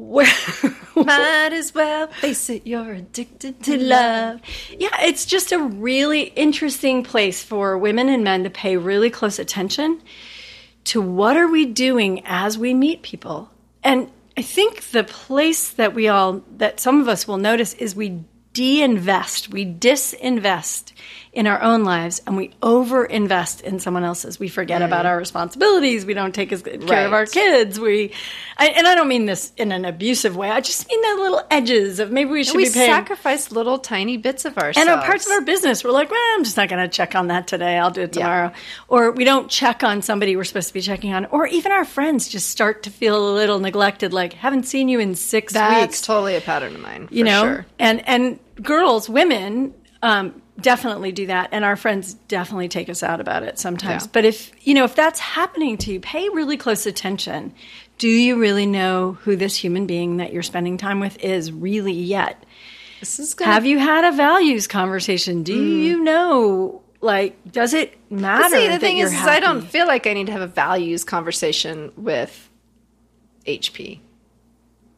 [0.00, 0.26] where
[0.96, 2.66] Might as well face it.
[2.66, 4.40] You're addicted to love.
[4.76, 9.38] Yeah, it's just a really interesting place for women and men to pay really close
[9.38, 10.02] attention
[10.84, 13.50] to what are we doing as we meet people.
[13.84, 17.94] And I think the place that we all that some of us will notice is
[17.94, 20.92] we de-invest, we disinvest
[21.32, 24.40] in our own lives and we over-invest in someone else's.
[24.40, 26.04] We forget about our responsibilities.
[26.04, 27.78] We don't take as good care of our kids.
[27.78, 28.12] We,
[28.58, 30.50] I, and I don't mean this in an abusive way.
[30.50, 32.90] I just mean the little edges of maybe we should we be paying.
[32.90, 34.78] We sacrifice little tiny bits of ourselves.
[34.78, 37.14] and our parts of our business, we're like, well, I'm just not going to check
[37.14, 37.78] on that today.
[37.78, 38.22] I'll do it Yeah.
[38.22, 38.52] tomorrow.
[38.88, 41.26] Or we don't check on somebody we're supposed to be checking on.
[41.26, 44.98] Or even our friends just start to feel a little neglected, like, haven't seen you
[44.98, 46.00] in six That's weeks.
[46.02, 47.06] totally a pattern of mine.
[47.12, 47.42] you know?
[47.42, 47.66] sure.
[47.78, 51.50] And, and girls, women, um, definitely do that.
[51.52, 54.04] And our friends definitely take us out about it sometimes.
[54.04, 54.10] Yeah.
[54.12, 57.54] But if, you know, if that's happening to you, pay really close attention.
[57.98, 61.92] Do you really know who this human being that you're spending time with is really
[61.92, 62.44] yet?
[63.00, 65.42] This is gonna Have you had a values conversation?
[65.42, 66.82] Do you know?
[67.00, 68.56] Like, does it matter?
[68.56, 68.60] Mm.
[68.60, 71.02] See, the thing is, is I don't feel like I need to have a values
[71.02, 72.50] conversation with
[73.46, 74.00] HP.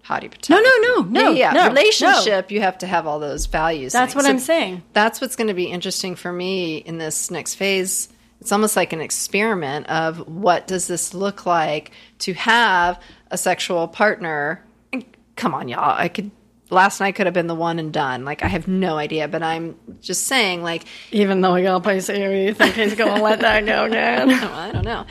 [0.04, 0.60] Hottie Patel.
[0.60, 2.50] No, no, no, no, yeah, no, relationship.
[2.50, 3.92] You have to have all those values.
[3.92, 4.24] That's things.
[4.24, 4.82] what I'm saying.
[4.92, 8.08] That's what's going to be interesting for me in this next phase.
[8.40, 13.86] It's almost like an experiment of what does this look like to have a sexual
[13.86, 14.64] partner.
[14.92, 15.04] And
[15.36, 15.96] come on, y'all.
[15.96, 16.32] I could
[16.68, 18.24] last night could have been the one and done.
[18.24, 21.80] Like I have no idea, but I'm just saying, like Even though we got a
[21.80, 24.30] place here, you think he's going to let that go again?
[24.30, 25.06] I don't know.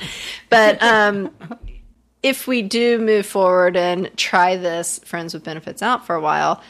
[0.50, 1.32] But um,
[2.24, 6.62] if we do move forward and try this friends with benefits out for a while,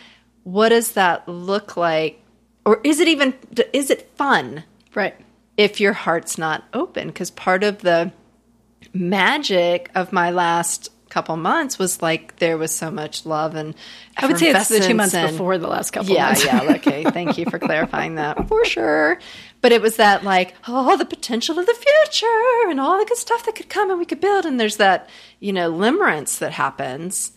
[0.44, 2.22] what does that look like?
[2.66, 3.34] Or is it even
[3.74, 4.64] is it fun
[4.96, 5.16] right.
[5.58, 7.08] if your heart's not open?
[7.08, 8.12] Because part of the
[8.94, 13.76] magic of my last couple months was like there was so much love and
[14.18, 16.46] I would say it's the two months and- before the last couple yeah, months.
[16.46, 16.74] yeah.
[16.76, 19.20] Okay, thank you for clarifying that for sure.
[19.62, 23.18] But it was that like, oh, the potential of the future and all the good
[23.18, 24.46] stuff that could come and we could build.
[24.46, 27.34] And there's that, you know, limerence that happens.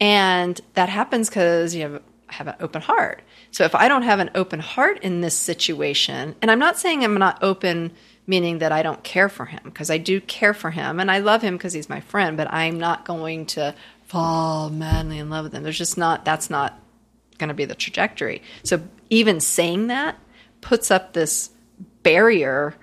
[0.00, 3.22] And that happens because you have, have an open heart.
[3.50, 7.04] So if I don't have an open heart in this situation, and I'm not saying
[7.04, 7.92] I'm not open,
[8.28, 11.18] meaning that I don't care for him, because I do care for him and I
[11.18, 13.74] love him because he's my friend, but I'm not going to
[14.06, 15.64] fall madly in love with him.
[15.64, 16.78] There's just not, that's not
[17.38, 18.42] going to be the trajectory.
[18.62, 20.16] So even saying that
[20.60, 21.50] puts up this
[22.02, 22.74] barrier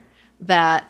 [0.41, 0.89] that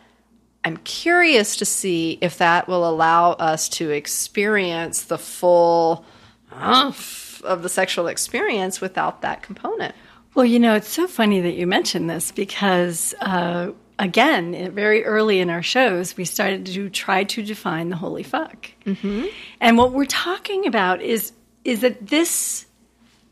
[0.63, 6.05] I'm curious to see if that will allow us to experience the full
[6.51, 9.93] of the sexual experience without that component.
[10.33, 15.39] Well, you know, it's so funny that you mentioned this because, uh, again, very early
[15.39, 18.71] in our shows, we started to try to define the holy fuck.
[18.86, 19.25] Mm-hmm.
[19.62, 21.31] And what we're talking about is
[21.63, 22.65] is that this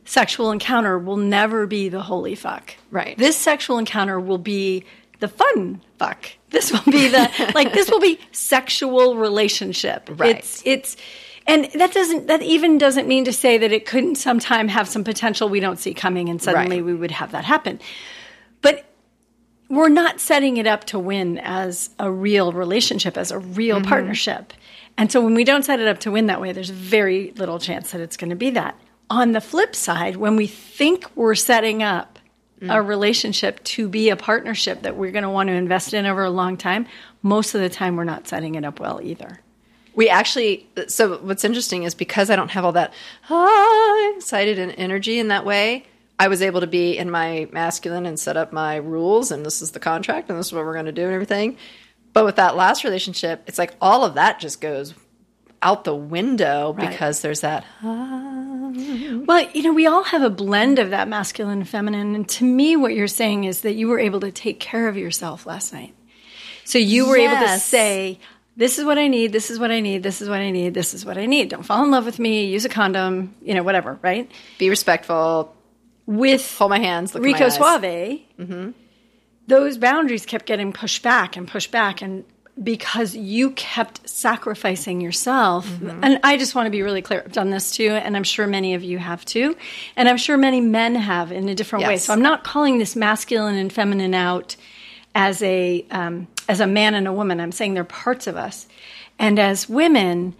[0.05, 2.75] sexual encounter will never be the holy fuck.
[2.91, 3.17] Right.
[3.17, 4.85] This sexual encounter will be
[5.19, 6.29] the fun fuck.
[6.49, 10.09] This will be the like this will be sexual relationship.
[10.11, 10.37] Right.
[10.37, 10.97] It's it's
[11.45, 15.03] and that doesn't that even doesn't mean to say that it couldn't sometime have some
[15.03, 16.85] potential we don't see coming and suddenly Right.
[16.85, 17.79] we would have that happen.
[18.61, 18.85] But
[19.75, 23.89] we're not setting it up to win as a real relationship, as a real Mm-hmm.
[23.89, 24.53] partnership.
[24.97, 27.59] And so when we don't set it up to win that way, there's very little
[27.59, 28.79] chance that it's going to be that.
[29.09, 32.19] On the flip side, when we think we're setting up
[32.61, 32.73] Mm.
[32.73, 36.23] a relationship to be a partnership that we're going to want to invest in over
[36.23, 36.85] a long time,
[37.21, 39.41] most of the time we're not setting it up well either.
[39.95, 42.93] We actually, so what's interesting is because I don't have all that
[43.29, 45.85] ah, excited and energy in that way,
[46.23, 49.61] I was able to be in my masculine and set up my rules, and this
[49.61, 51.57] is the contract, and this is what we're going to do, and everything.
[52.13, 54.93] But with that last relationship, it's like all of that just goes
[55.61, 56.89] out the window Right.
[56.89, 57.65] because there's that.
[57.81, 58.71] Ah.
[59.25, 62.15] Well, you know, we all have a blend of that masculine and feminine.
[62.15, 64.95] And to me, what you're saying is that you were able to take care of
[64.95, 65.93] yourself last night.
[66.63, 68.19] So you were able to say,
[68.55, 70.73] this is what I need, this is what I need, this is what I need,
[70.73, 71.49] this is what I need.
[71.49, 74.31] Don't fall in love with me, use a condom, you know, whatever, right?
[74.57, 75.53] Be respectful.
[76.05, 77.13] With Hold my hands.
[77.13, 77.49] Look Rico.
[77.49, 78.21] Suave,
[79.47, 82.23] those boundaries kept getting pushed back and pushed back, and
[82.61, 85.67] because you kept sacrificing yourself.
[86.03, 87.23] And I just want to be really clear.
[87.25, 89.55] I've done this too, and I'm sure many of you have too,
[89.95, 91.97] and I'm sure many men have in a different way.
[91.97, 94.55] So I'm not calling this masculine and feminine out
[95.15, 97.39] as a um, as a man and a woman.
[97.39, 98.67] I'm saying they're parts of us,
[99.17, 100.35] and as women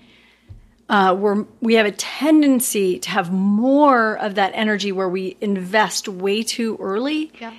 [0.94, 6.08] uh, we're, we have a tendency to have more of that energy where we invest
[6.08, 7.32] way too early.
[7.42, 7.52] Yeah.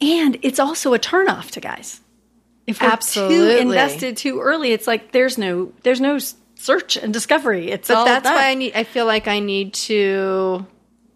[0.00, 2.00] And it's also a turnoff to guys.
[2.64, 6.18] If we're too invested too early, it's like there's no there's no
[6.54, 7.72] search and discovery.
[7.72, 8.74] It's But that's why I need.
[8.74, 10.64] I feel like I need to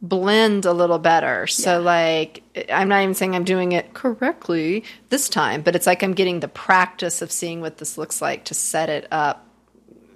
[0.03, 1.47] blend a little better.
[1.47, 6.03] So like, I'm not even saying I'm doing it correctly this time, but it's like
[6.03, 9.47] I'm getting the practice of seeing what this looks like to set it up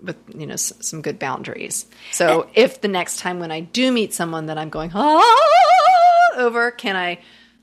[0.05, 1.87] with you know s- some good boundaries.
[2.12, 6.71] So if the next time when I do meet someone that I'm going ah, over,
[6.71, 7.21] can I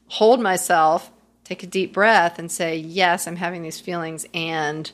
[0.08, 1.10] hold myself,
[1.44, 4.92] take a deep breath, and say, yes, I'm having these feelings, and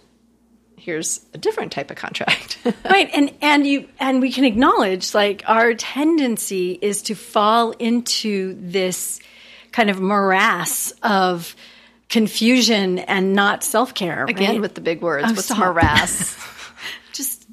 [0.77, 2.59] here's a different type of contract.
[2.89, 8.55] right and and you and we can acknowledge like our tendency is to fall into
[8.61, 9.19] this
[9.71, 11.55] kind of morass of
[12.09, 14.61] confusion and not self-care Again right?
[14.61, 15.25] with the big words.
[15.27, 15.57] Oh, What's stop.
[15.57, 16.35] morass?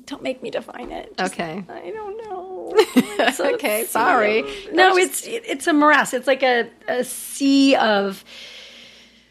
[0.05, 1.64] just don't make me define it Just- Okay.
[1.69, 2.73] i don't know
[3.27, 4.43] It's a Okay, sorry.
[4.73, 8.25] no it's it, it's a morass it's like a, a sea of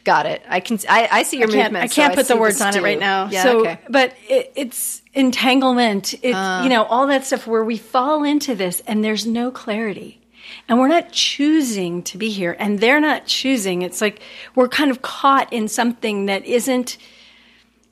[0.04, 0.44] Got it.
[0.50, 0.80] I can.
[0.90, 1.78] I, I see your I movement.
[1.78, 3.30] I can't so put see the words on it right now.
[3.30, 3.44] Yeah.
[3.44, 3.80] so, okay.
[3.88, 6.14] but it, it's entanglement.
[6.16, 6.62] It's ah.
[6.62, 10.20] you know all that stuff where we fall into this and there's no clarity,
[10.68, 13.82] and we're not choosing to be here, and they're not choosing.
[13.82, 14.22] It's like
[14.56, 16.98] we're kind of caught in something that isn't.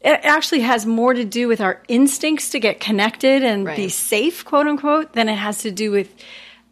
[0.03, 4.43] It actually has more to do with our instincts to get connected and be safe,
[4.43, 6.13] quote unquote, than it has to do with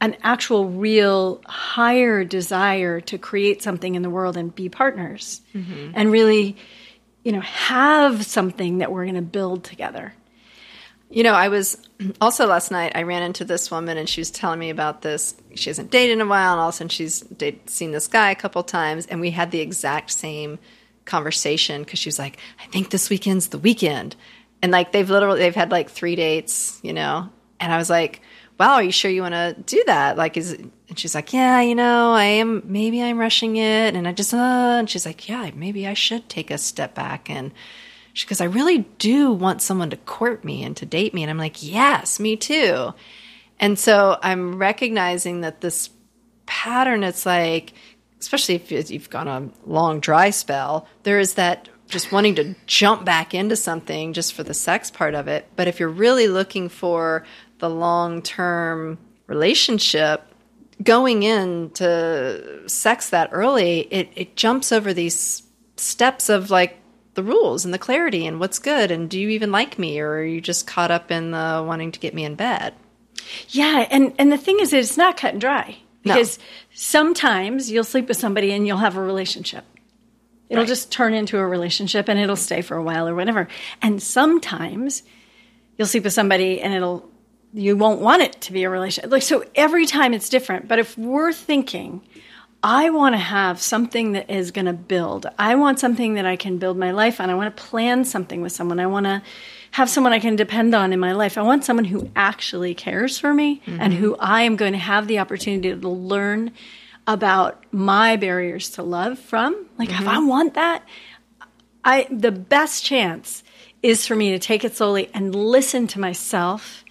[0.02, 5.92] an actual, real, higher desire to create something in the world and be partners mm-hmm.
[5.94, 6.56] and really,
[7.24, 10.14] you know, have something that we're going to build together.
[11.12, 11.78] You know, I was
[12.22, 12.94] also last night.
[12.96, 15.36] I ran into this woman, and she was telling me about this.
[15.56, 18.08] She hasn't dated in a while, and all of a sudden she's date, seen this
[18.08, 20.60] guy a couple times, and we had the exact same
[21.10, 24.16] conversation because she was like, "I think this weekend's the weekend,"
[24.62, 27.30] and like they've literally they've had like three dates, you know,
[27.60, 28.22] and I was like,
[28.60, 31.62] "Wow, are you sure you want to do that?" Like, is and she's like, "Yeah,
[31.62, 32.64] you know, I am.
[32.66, 34.38] Maybe I'm rushing it," and I just, uh,
[34.80, 37.52] and she's like, "Yeah, maybe I should take a step back and."
[38.14, 41.24] She goes, I really do want someone to court me and to date me.
[41.24, 42.94] And I'm like, yes, me too.
[43.60, 45.90] And so I'm recognizing that this
[46.46, 47.74] pattern, it's like,
[48.20, 53.04] especially if you've gone a long dry spell, there is that just wanting to jump
[53.04, 55.48] back into something just for the sex part of it.
[55.56, 57.26] But if you're really looking for
[57.58, 60.24] the long term relationship,
[60.84, 65.44] going into sex that early, it, it jumps over these
[65.78, 66.78] steps of like
[67.16, 70.12] the rules and the clarity and what's good and do you even like me or
[70.12, 72.74] are you just caught up in the wanting to get me in bed
[73.50, 76.44] yeah and and the thing is it's not cut and dry because no.
[76.74, 79.64] sometimes you'll sleep with somebody and you'll have a relationship
[80.50, 80.68] it'll right.
[80.68, 83.48] just turn into a relationship and it'll stay for a while or whatever
[83.82, 85.04] and sometimes
[85.78, 87.10] you'll sleep with somebody and it'll
[87.54, 90.80] you won't want it to be a relationship like so every time it's different but
[90.80, 92.02] if we're thinking
[92.62, 95.26] I want to have something that is going to build.
[95.38, 97.30] I want something that I can build my life on.
[97.30, 98.80] I want to plan something with someone.
[98.80, 99.22] I want to
[99.72, 101.38] have someone I can depend on in my life.
[101.38, 103.80] I want someone who actually cares for me mm-hmm.
[103.80, 106.52] and who I am going to have the opportunity to learn
[107.08, 109.68] about my barriers to love from.
[109.78, 110.04] Like mm-hmm.
[110.04, 110.84] if I want that,
[111.84, 113.44] I the best chance
[113.82, 116.84] is for me to take it slowly and listen to myself.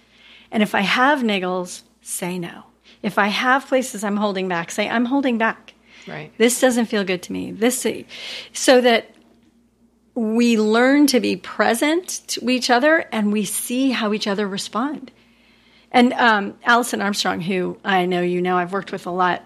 [0.51, 2.63] And if I have niggles, say no.
[3.01, 5.73] If I have places I'm holding back, say, I'm holding back.
[6.07, 6.31] Right.
[6.37, 7.51] This doesn't feel good to me.
[7.51, 7.85] This,
[8.51, 9.13] so that
[10.15, 15.11] we learn to be present to each other and we see how each other respond.
[15.91, 19.43] And um, Alison Armstrong, who I know you know, I've worked with a lot,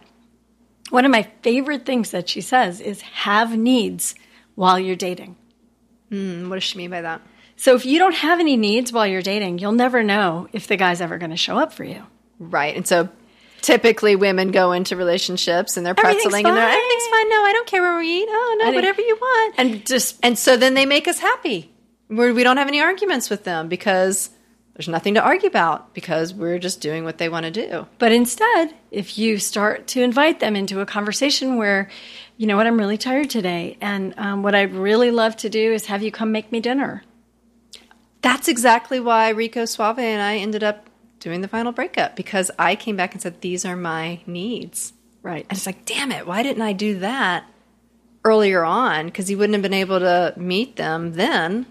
[0.90, 4.16] one of my favorite things that she says is have needs
[4.56, 5.36] while you're dating.
[6.12, 7.22] Mm, what does she mean by that?
[7.56, 10.76] So if you don't have any needs while you're dating, you'll never know if the
[10.76, 12.04] guy's ever going to show up for you.
[12.40, 12.76] Right.
[12.76, 13.10] And so
[13.64, 17.30] typically women go into relationships and they're pretzeling and they're everything's fine.
[17.30, 18.28] No, I don't care where we eat.
[18.30, 19.56] Oh no, whatever you want.
[19.58, 21.72] And just and so then they make us happy.
[22.10, 24.30] Where we don't have any arguments with them because
[24.76, 27.88] there's nothing to argue about because we're just doing what they want to do.
[27.98, 31.90] But instead, if you start to invite them into a conversation where,
[32.38, 35.72] you know what, I'm really tired today, and um, what I'd really love to do
[35.72, 37.04] is have you come make me dinner.
[38.22, 40.90] That's exactly why Rico Suave and I ended up
[41.24, 44.92] doing the final breakup because I came back and said, These are my needs.
[45.24, 45.46] Right.
[45.50, 47.46] And it's like, damn it, why didn't I do that
[48.26, 49.06] earlier on?
[49.06, 51.66] Because he wouldn't have been able to meet them then.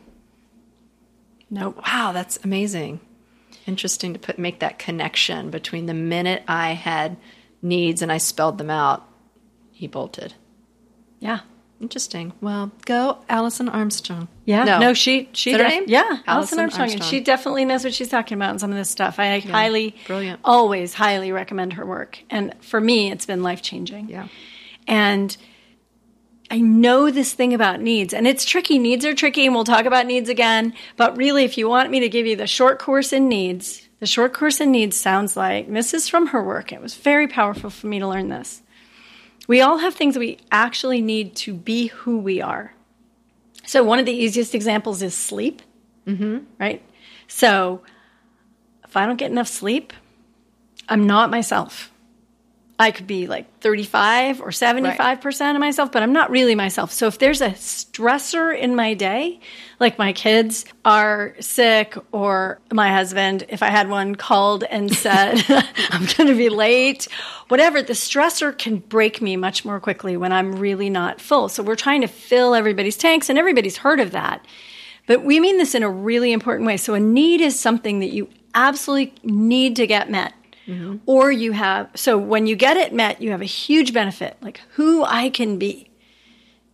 [1.50, 1.60] No.
[1.60, 1.82] Nope.
[1.86, 3.00] Wow, that's amazing.
[3.66, 7.18] Interesting to put make that connection between the minute I had
[7.60, 9.06] needs and I spelled them out,
[9.70, 10.32] he bolted.
[11.20, 11.40] Yeah.
[11.82, 12.32] Interesting.
[12.40, 14.28] Well, go Alison Armstrong.
[14.44, 14.62] Yeah.
[14.62, 15.84] No, no she she def- name?
[15.88, 16.82] yeah, Alison, Alison Armstrong.
[16.82, 17.02] Armstrong.
[17.02, 19.18] And she definitely knows what she's talking about in some of this stuff.
[19.18, 19.50] I yeah.
[19.50, 20.38] highly brilliant.
[20.44, 22.20] Always highly recommend her work.
[22.30, 24.08] And for me, it's been life changing.
[24.08, 24.28] Yeah.
[24.86, 25.36] And
[26.52, 28.78] I know this thing about needs, and it's tricky.
[28.78, 30.74] Needs are tricky, and we'll talk about needs again.
[30.96, 34.06] But really, if you want me to give you the short course in needs, the
[34.06, 36.72] short course in needs sounds like this is from her work.
[36.72, 38.62] It was very powerful for me to learn this.
[39.48, 42.74] We all have things we actually need to be who we are.
[43.66, 45.62] So, one of the easiest examples is sleep,
[46.06, 46.38] mm-hmm.
[46.58, 46.82] right?
[47.28, 47.82] So,
[48.84, 49.92] if I don't get enough sleep,
[50.88, 51.91] I'm not myself.
[52.82, 55.54] I could be like 35 or 75% right.
[55.54, 56.90] of myself, but I'm not really myself.
[56.90, 59.38] So if there's a stressor in my day,
[59.78, 65.44] like my kids are sick or my husband, if I had one called and said,
[65.90, 67.06] I'm going to be late,
[67.46, 71.48] whatever, the stressor can break me much more quickly when I'm really not full.
[71.48, 74.44] So we're trying to fill everybody's tanks and everybody's heard of that.
[75.06, 76.78] But we mean this in a really important way.
[76.78, 80.34] So a need is something that you absolutely need to get met
[80.66, 80.98] Mm-hmm.
[81.06, 84.36] Or you have, so when you get it met, you have a huge benefit.
[84.40, 85.90] Like who I can be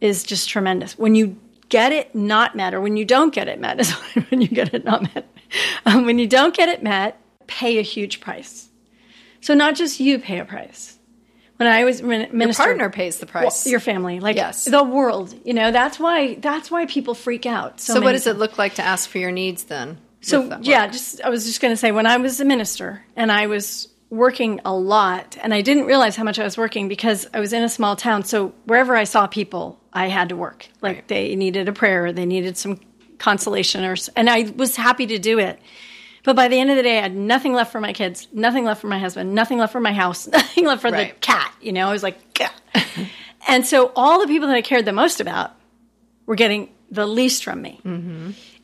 [0.01, 0.99] is just tremendous.
[0.99, 4.41] When you get it not met, or when you don't get it met, is when
[4.41, 5.27] you get it not met.
[5.87, 8.69] Um, when you don't get it met, pay a huge price.
[9.41, 10.99] So not just you pay a price.
[11.57, 13.65] When I was minister, your partner pays the price.
[13.65, 14.67] Well, your family, like yes.
[14.67, 15.35] the world.
[15.45, 17.81] You know that's why that's why people freak out.
[17.81, 18.37] So, so what does times.
[18.37, 19.99] it look like to ask for your needs then?
[20.21, 23.31] So yeah, just I was just going to say when I was a minister and
[23.31, 27.29] I was working a lot and I didn't realize how much I was working because
[27.33, 28.25] I was in a small town.
[28.25, 30.69] So wherever I saw people, I had to work.
[30.81, 31.09] Like right.
[31.09, 32.81] they needed a prayer, they needed some
[33.19, 35.61] consolation or and I was happy to do it.
[36.25, 38.65] But by the end of the day, I had nothing left for my kids, nothing
[38.65, 41.53] left for my husband, nothing left for my house, nothing left for the cat.
[41.61, 42.19] You know, I was like,
[43.49, 45.53] and so all the people that I cared the most about
[46.27, 47.81] were getting the least from me.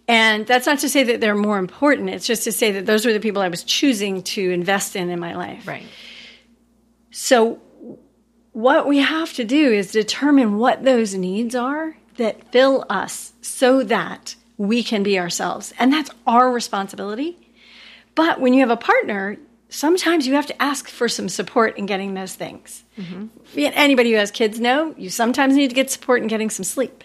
[0.06, 2.10] And that's not to say that they're more important.
[2.10, 5.08] It's just to say that those were the people I was choosing to invest in
[5.08, 5.66] in my life.
[5.66, 5.86] Right.
[7.10, 7.60] So,
[8.52, 13.82] what we have to do is determine what those needs are that fill us so
[13.82, 15.72] that we can be ourselves.
[15.78, 17.36] And that's our responsibility.
[18.14, 19.38] But when you have a partner,
[19.68, 22.84] sometimes you have to ask for some support in getting those things.
[23.54, 26.64] Yeah, Anybody who has kids know you sometimes need to get support in getting some
[26.64, 27.02] sleep.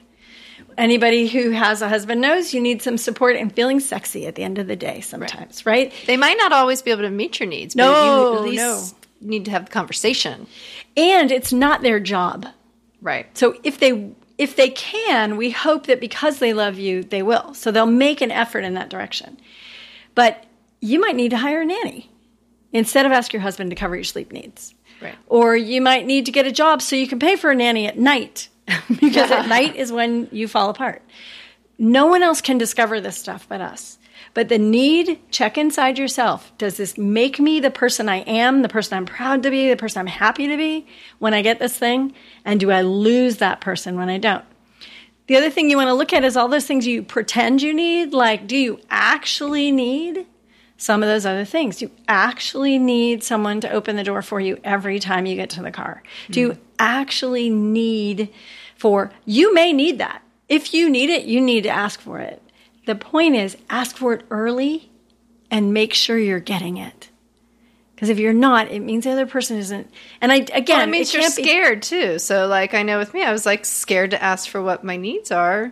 [0.80, 4.44] Anybody who has a husband knows you need some support and feeling sexy at the
[4.44, 5.94] end of the day sometimes, right?
[6.08, 9.44] They might not always be able to meet your needs, but you at least need
[9.44, 10.48] to have the conversation.
[10.96, 12.46] And it's not their job.
[13.02, 13.38] Right.
[13.38, 17.54] So if they if they can, we hope that because they love you, they will.
[17.54, 19.38] So they'll make an effort in that direction.
[20.16, 20.46] But
[20.80, 22.10] you might need to hire a nanny
[22.72, 24.74] instead of ask your husband to cover your sleep needs.
[25.02, 25.16] Right.
[25.28, 27.86] Or you might need to get a job so you can pay for a nanny
[27.86, 28.48] at night
[29.00, 31.02] because at night is when you fall apart.
[31.78, 33.98] No one else can discover this stuff but us.
[34.34, 36.52] But the need, check inside yourself.
[36.58, 39.78] Does this make me the person I am, the person I'm proud to be, the
[39.78, 40.88] person I'm happy to be
[41.20, 42.14] when I get this thing?
[42.46, 44.46] And do I lose that person when I don't?
[45.28, 47.74] The other thing you want to look at is all those things you pretend you
[47.74, 48.14] need.
[48.14, 50.26] Like, do you actually need
[50.78, 51.78] some of those other things?
[51.78, 55.52] Do you actually need someone to open the door for you every time you get
[55.52, 56.02] to the car?
[56.32, 56.60] Do you hmm.
[56.80, 58.34] actually need
[58.80, 60.24] for, you may need that.
[60.48, 62.42] If you need it, you need to ask for it.
[62.88, 64.90] The point is, ask for it early
[65.52, 67.10] and make sure you're getting it.
[67.94, 69.92] Because if you're not, it means the other person isn't.
[70.22, 72.18] And I again, Well, it means you're can't be- scared too.
[72.18, 74.96] So, like, I know with me, I was like scared to ask for what my
[74.98, 75.72] needs are.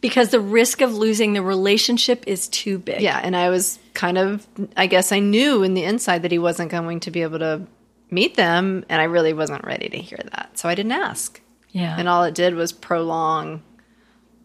[0.00, 3.00] because the risk of losing the relationship is too big.
[3.00, 4.46] Yeah, and I was kind of,
[4.76, 7.66] I guess I knew in the inside that he wasn't going to be able to
[8.10, 10.58] meet them, and I really wasn't ready to hear that.
[10.58, 11.40] So I didn't ask.
[11.74, 11.96] Yeah.
[11.98, 13.60] And all it did was prolong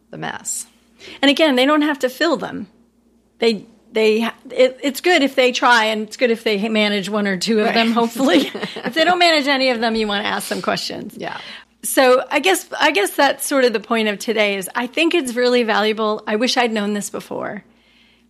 [0.10, 0.66] the mess.
[1.22, 2.68] And again, they don't have to fill them.
[3.38, 7.28] They they it, it's good if they try, and it's good if they manage one
[7.28, 7.92] or two of them.
[7.94, 11.16] Hopefully, if they don't manage any of them, you want to ask some questions.
[11.16, 11.40] Yeah.
[11.84, 14.58] So I guess I guess that's sort of the point of today.
[14.58, 16.24] Is I think it's really valuable.
[16.26, 17.64] I wish I'd known this before.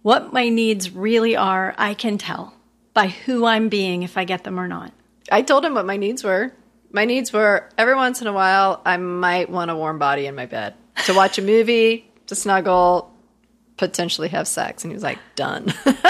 [0.02, 2.54] What my needs really are, I can tell
[2.93, 4.91] by who I'm being if I get them or not.
[5.32, 6.54] I told him what my needs were.
[6.92, 10.36] My needs were every once in a while, I might want a warm body in
[10.36, 10.74] my bed
[11.06, 13.14] to watch a movie, to snuggle,
[13.78, 14.84] potentially have sex.
[14.84, 15.74] And he was like, done.
[15.86, 15.96] Nice.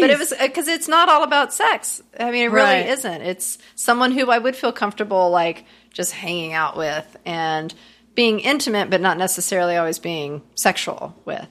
[0.00, 2.02] But it was uh, because it's not all about sex.
[2.18, 2.88] I mean, it really Right.
[2.88, 3.20] isn't.
[3.20, 7.74] It's someone who I would feel comfortable like just hanging out with and
[8.14, 11.46] being intimate, but not necessarily always being sexual with.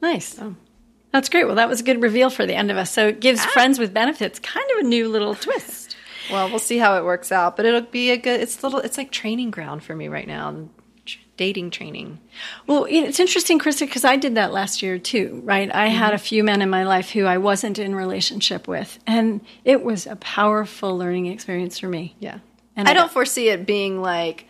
[0.00, 0.40] Nice.
[1.12, 1.44] That's great.
[1.44, 2.90] Well, that was a good reveal for the end of us.
[2.90, 3.48] So it gives ah.
[3.52, 5.89] friends with benefits kind of a new little twist.
[6.32, 8.40] Well, we'll see how it works out, but it'll be a good.
[8.40, 8.78] It's little.
[8.80, 10.68] It's like training ground for me right now.
[11.36, 12.20] Dating training.
[12.66, 15.74] Well, it's interesting, Krista, because I did that last year too, right?
[15.74, 19.40] I had a few men in my life who I wasn't in relationship with, and
[19.64, 22.14] it was a powerful learning experience for me.
[22.20, 22.40] Yeah,
[22.76, 24.44] And I I- don't foresee it being like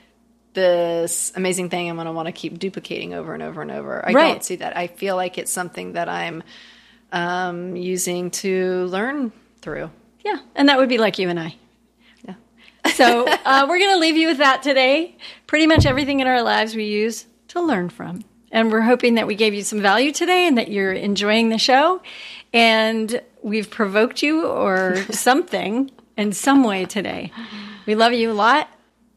[0.53, 4.05] this amazing thing I'm going to want to keep duplicating over and over and over.
[4.05, 4.27] I Right.
[4.33, 4.77] don't see that.
[4.77, 6.43] I feel like it's something that I'm
[7.13, 9.31] um, using to learn
[9.63, 9.91] through.
[10.25, 11.55] Yeah, and that would be like you and I.
[12.99, 13.25] Yeah.
[13.25, 15.17] So uh, we're going to leave you with that today.
[15.47, 18.25] Pretty much everything in our lives we use to learn from.
[18.53, 21.59] And we're hoping that we gave you some value today and that you're enjoying the
[21.59, 22.03] show.
[22.53, 27.33] And we've provoked you or something in some way today.
[27.87, 28.69] We love you a lot.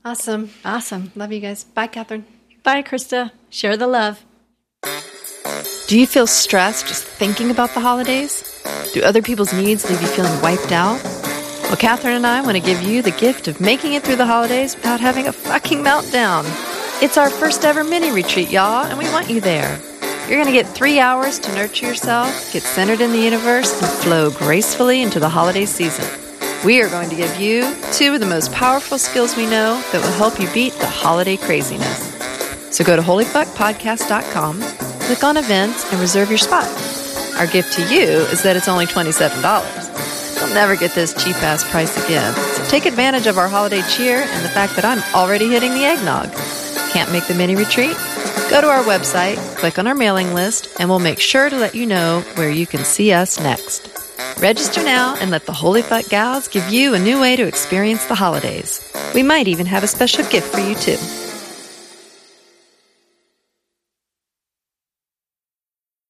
[0.05, 0.51] Awesome.
[0.63, 1.11] Awesome.
[1.15, 1.63] Love you guys.
[1.63, 2.25] Bye, Catherine.
[2.63, 3.31] Bye, Krista.
[3.49, 4.23] Share the love.
[5.87, 8.61] Do you feel stressed just thinking about the holidays?
[8.93, 11.22] Do other people's needs leave you feeling wiped out?
[11.73, 14.27] Well, Catherine and I want to give you the gift of making it through the
[14.27, 16.43] holidays without having a fucking meltdown.
[17.01, 19.79] It's our first ever mini retreat, y'all, and we want you there.
[20.27, 23.91] You're going to get three hours to nurture yourself, get centered in the universe, and
[24.03, 26.05] flow gracefully into the holiday season.
[26.63, 27.61] We are going to give you
[27.91, 31.37] two of the most powerful skills we know that will help you beat the holiday
[31.37, 32.13] craziness.
[32.69, 34.61] So go to holyfuckpodcast.com,
[35.07, 36.67] click on events, and reserve your spot.
[37.39, 40.12] Our gift to you is that it's only $27.
[40.43, 42.33] You'll never get this cheap ass price again.
[42.33, 45.85] So take advantage of our holiday cheer and the fact that I'm already hitting the
[45.85, 46.33] eggnog.
[46.91, 47.95] Can't make the mini retreat?
[48.49, 51.75] Go to our website, click on our mailing list, and we'll make sure to let
[51.75, 53.87] you know where you can see us next.
[54.41, 58.03] Register now and let the Holy Fuck Gals give you a new way to experience
[58.07, 58.91] the holidays.
[59.15, 60.97] We might even have a special gift for you too.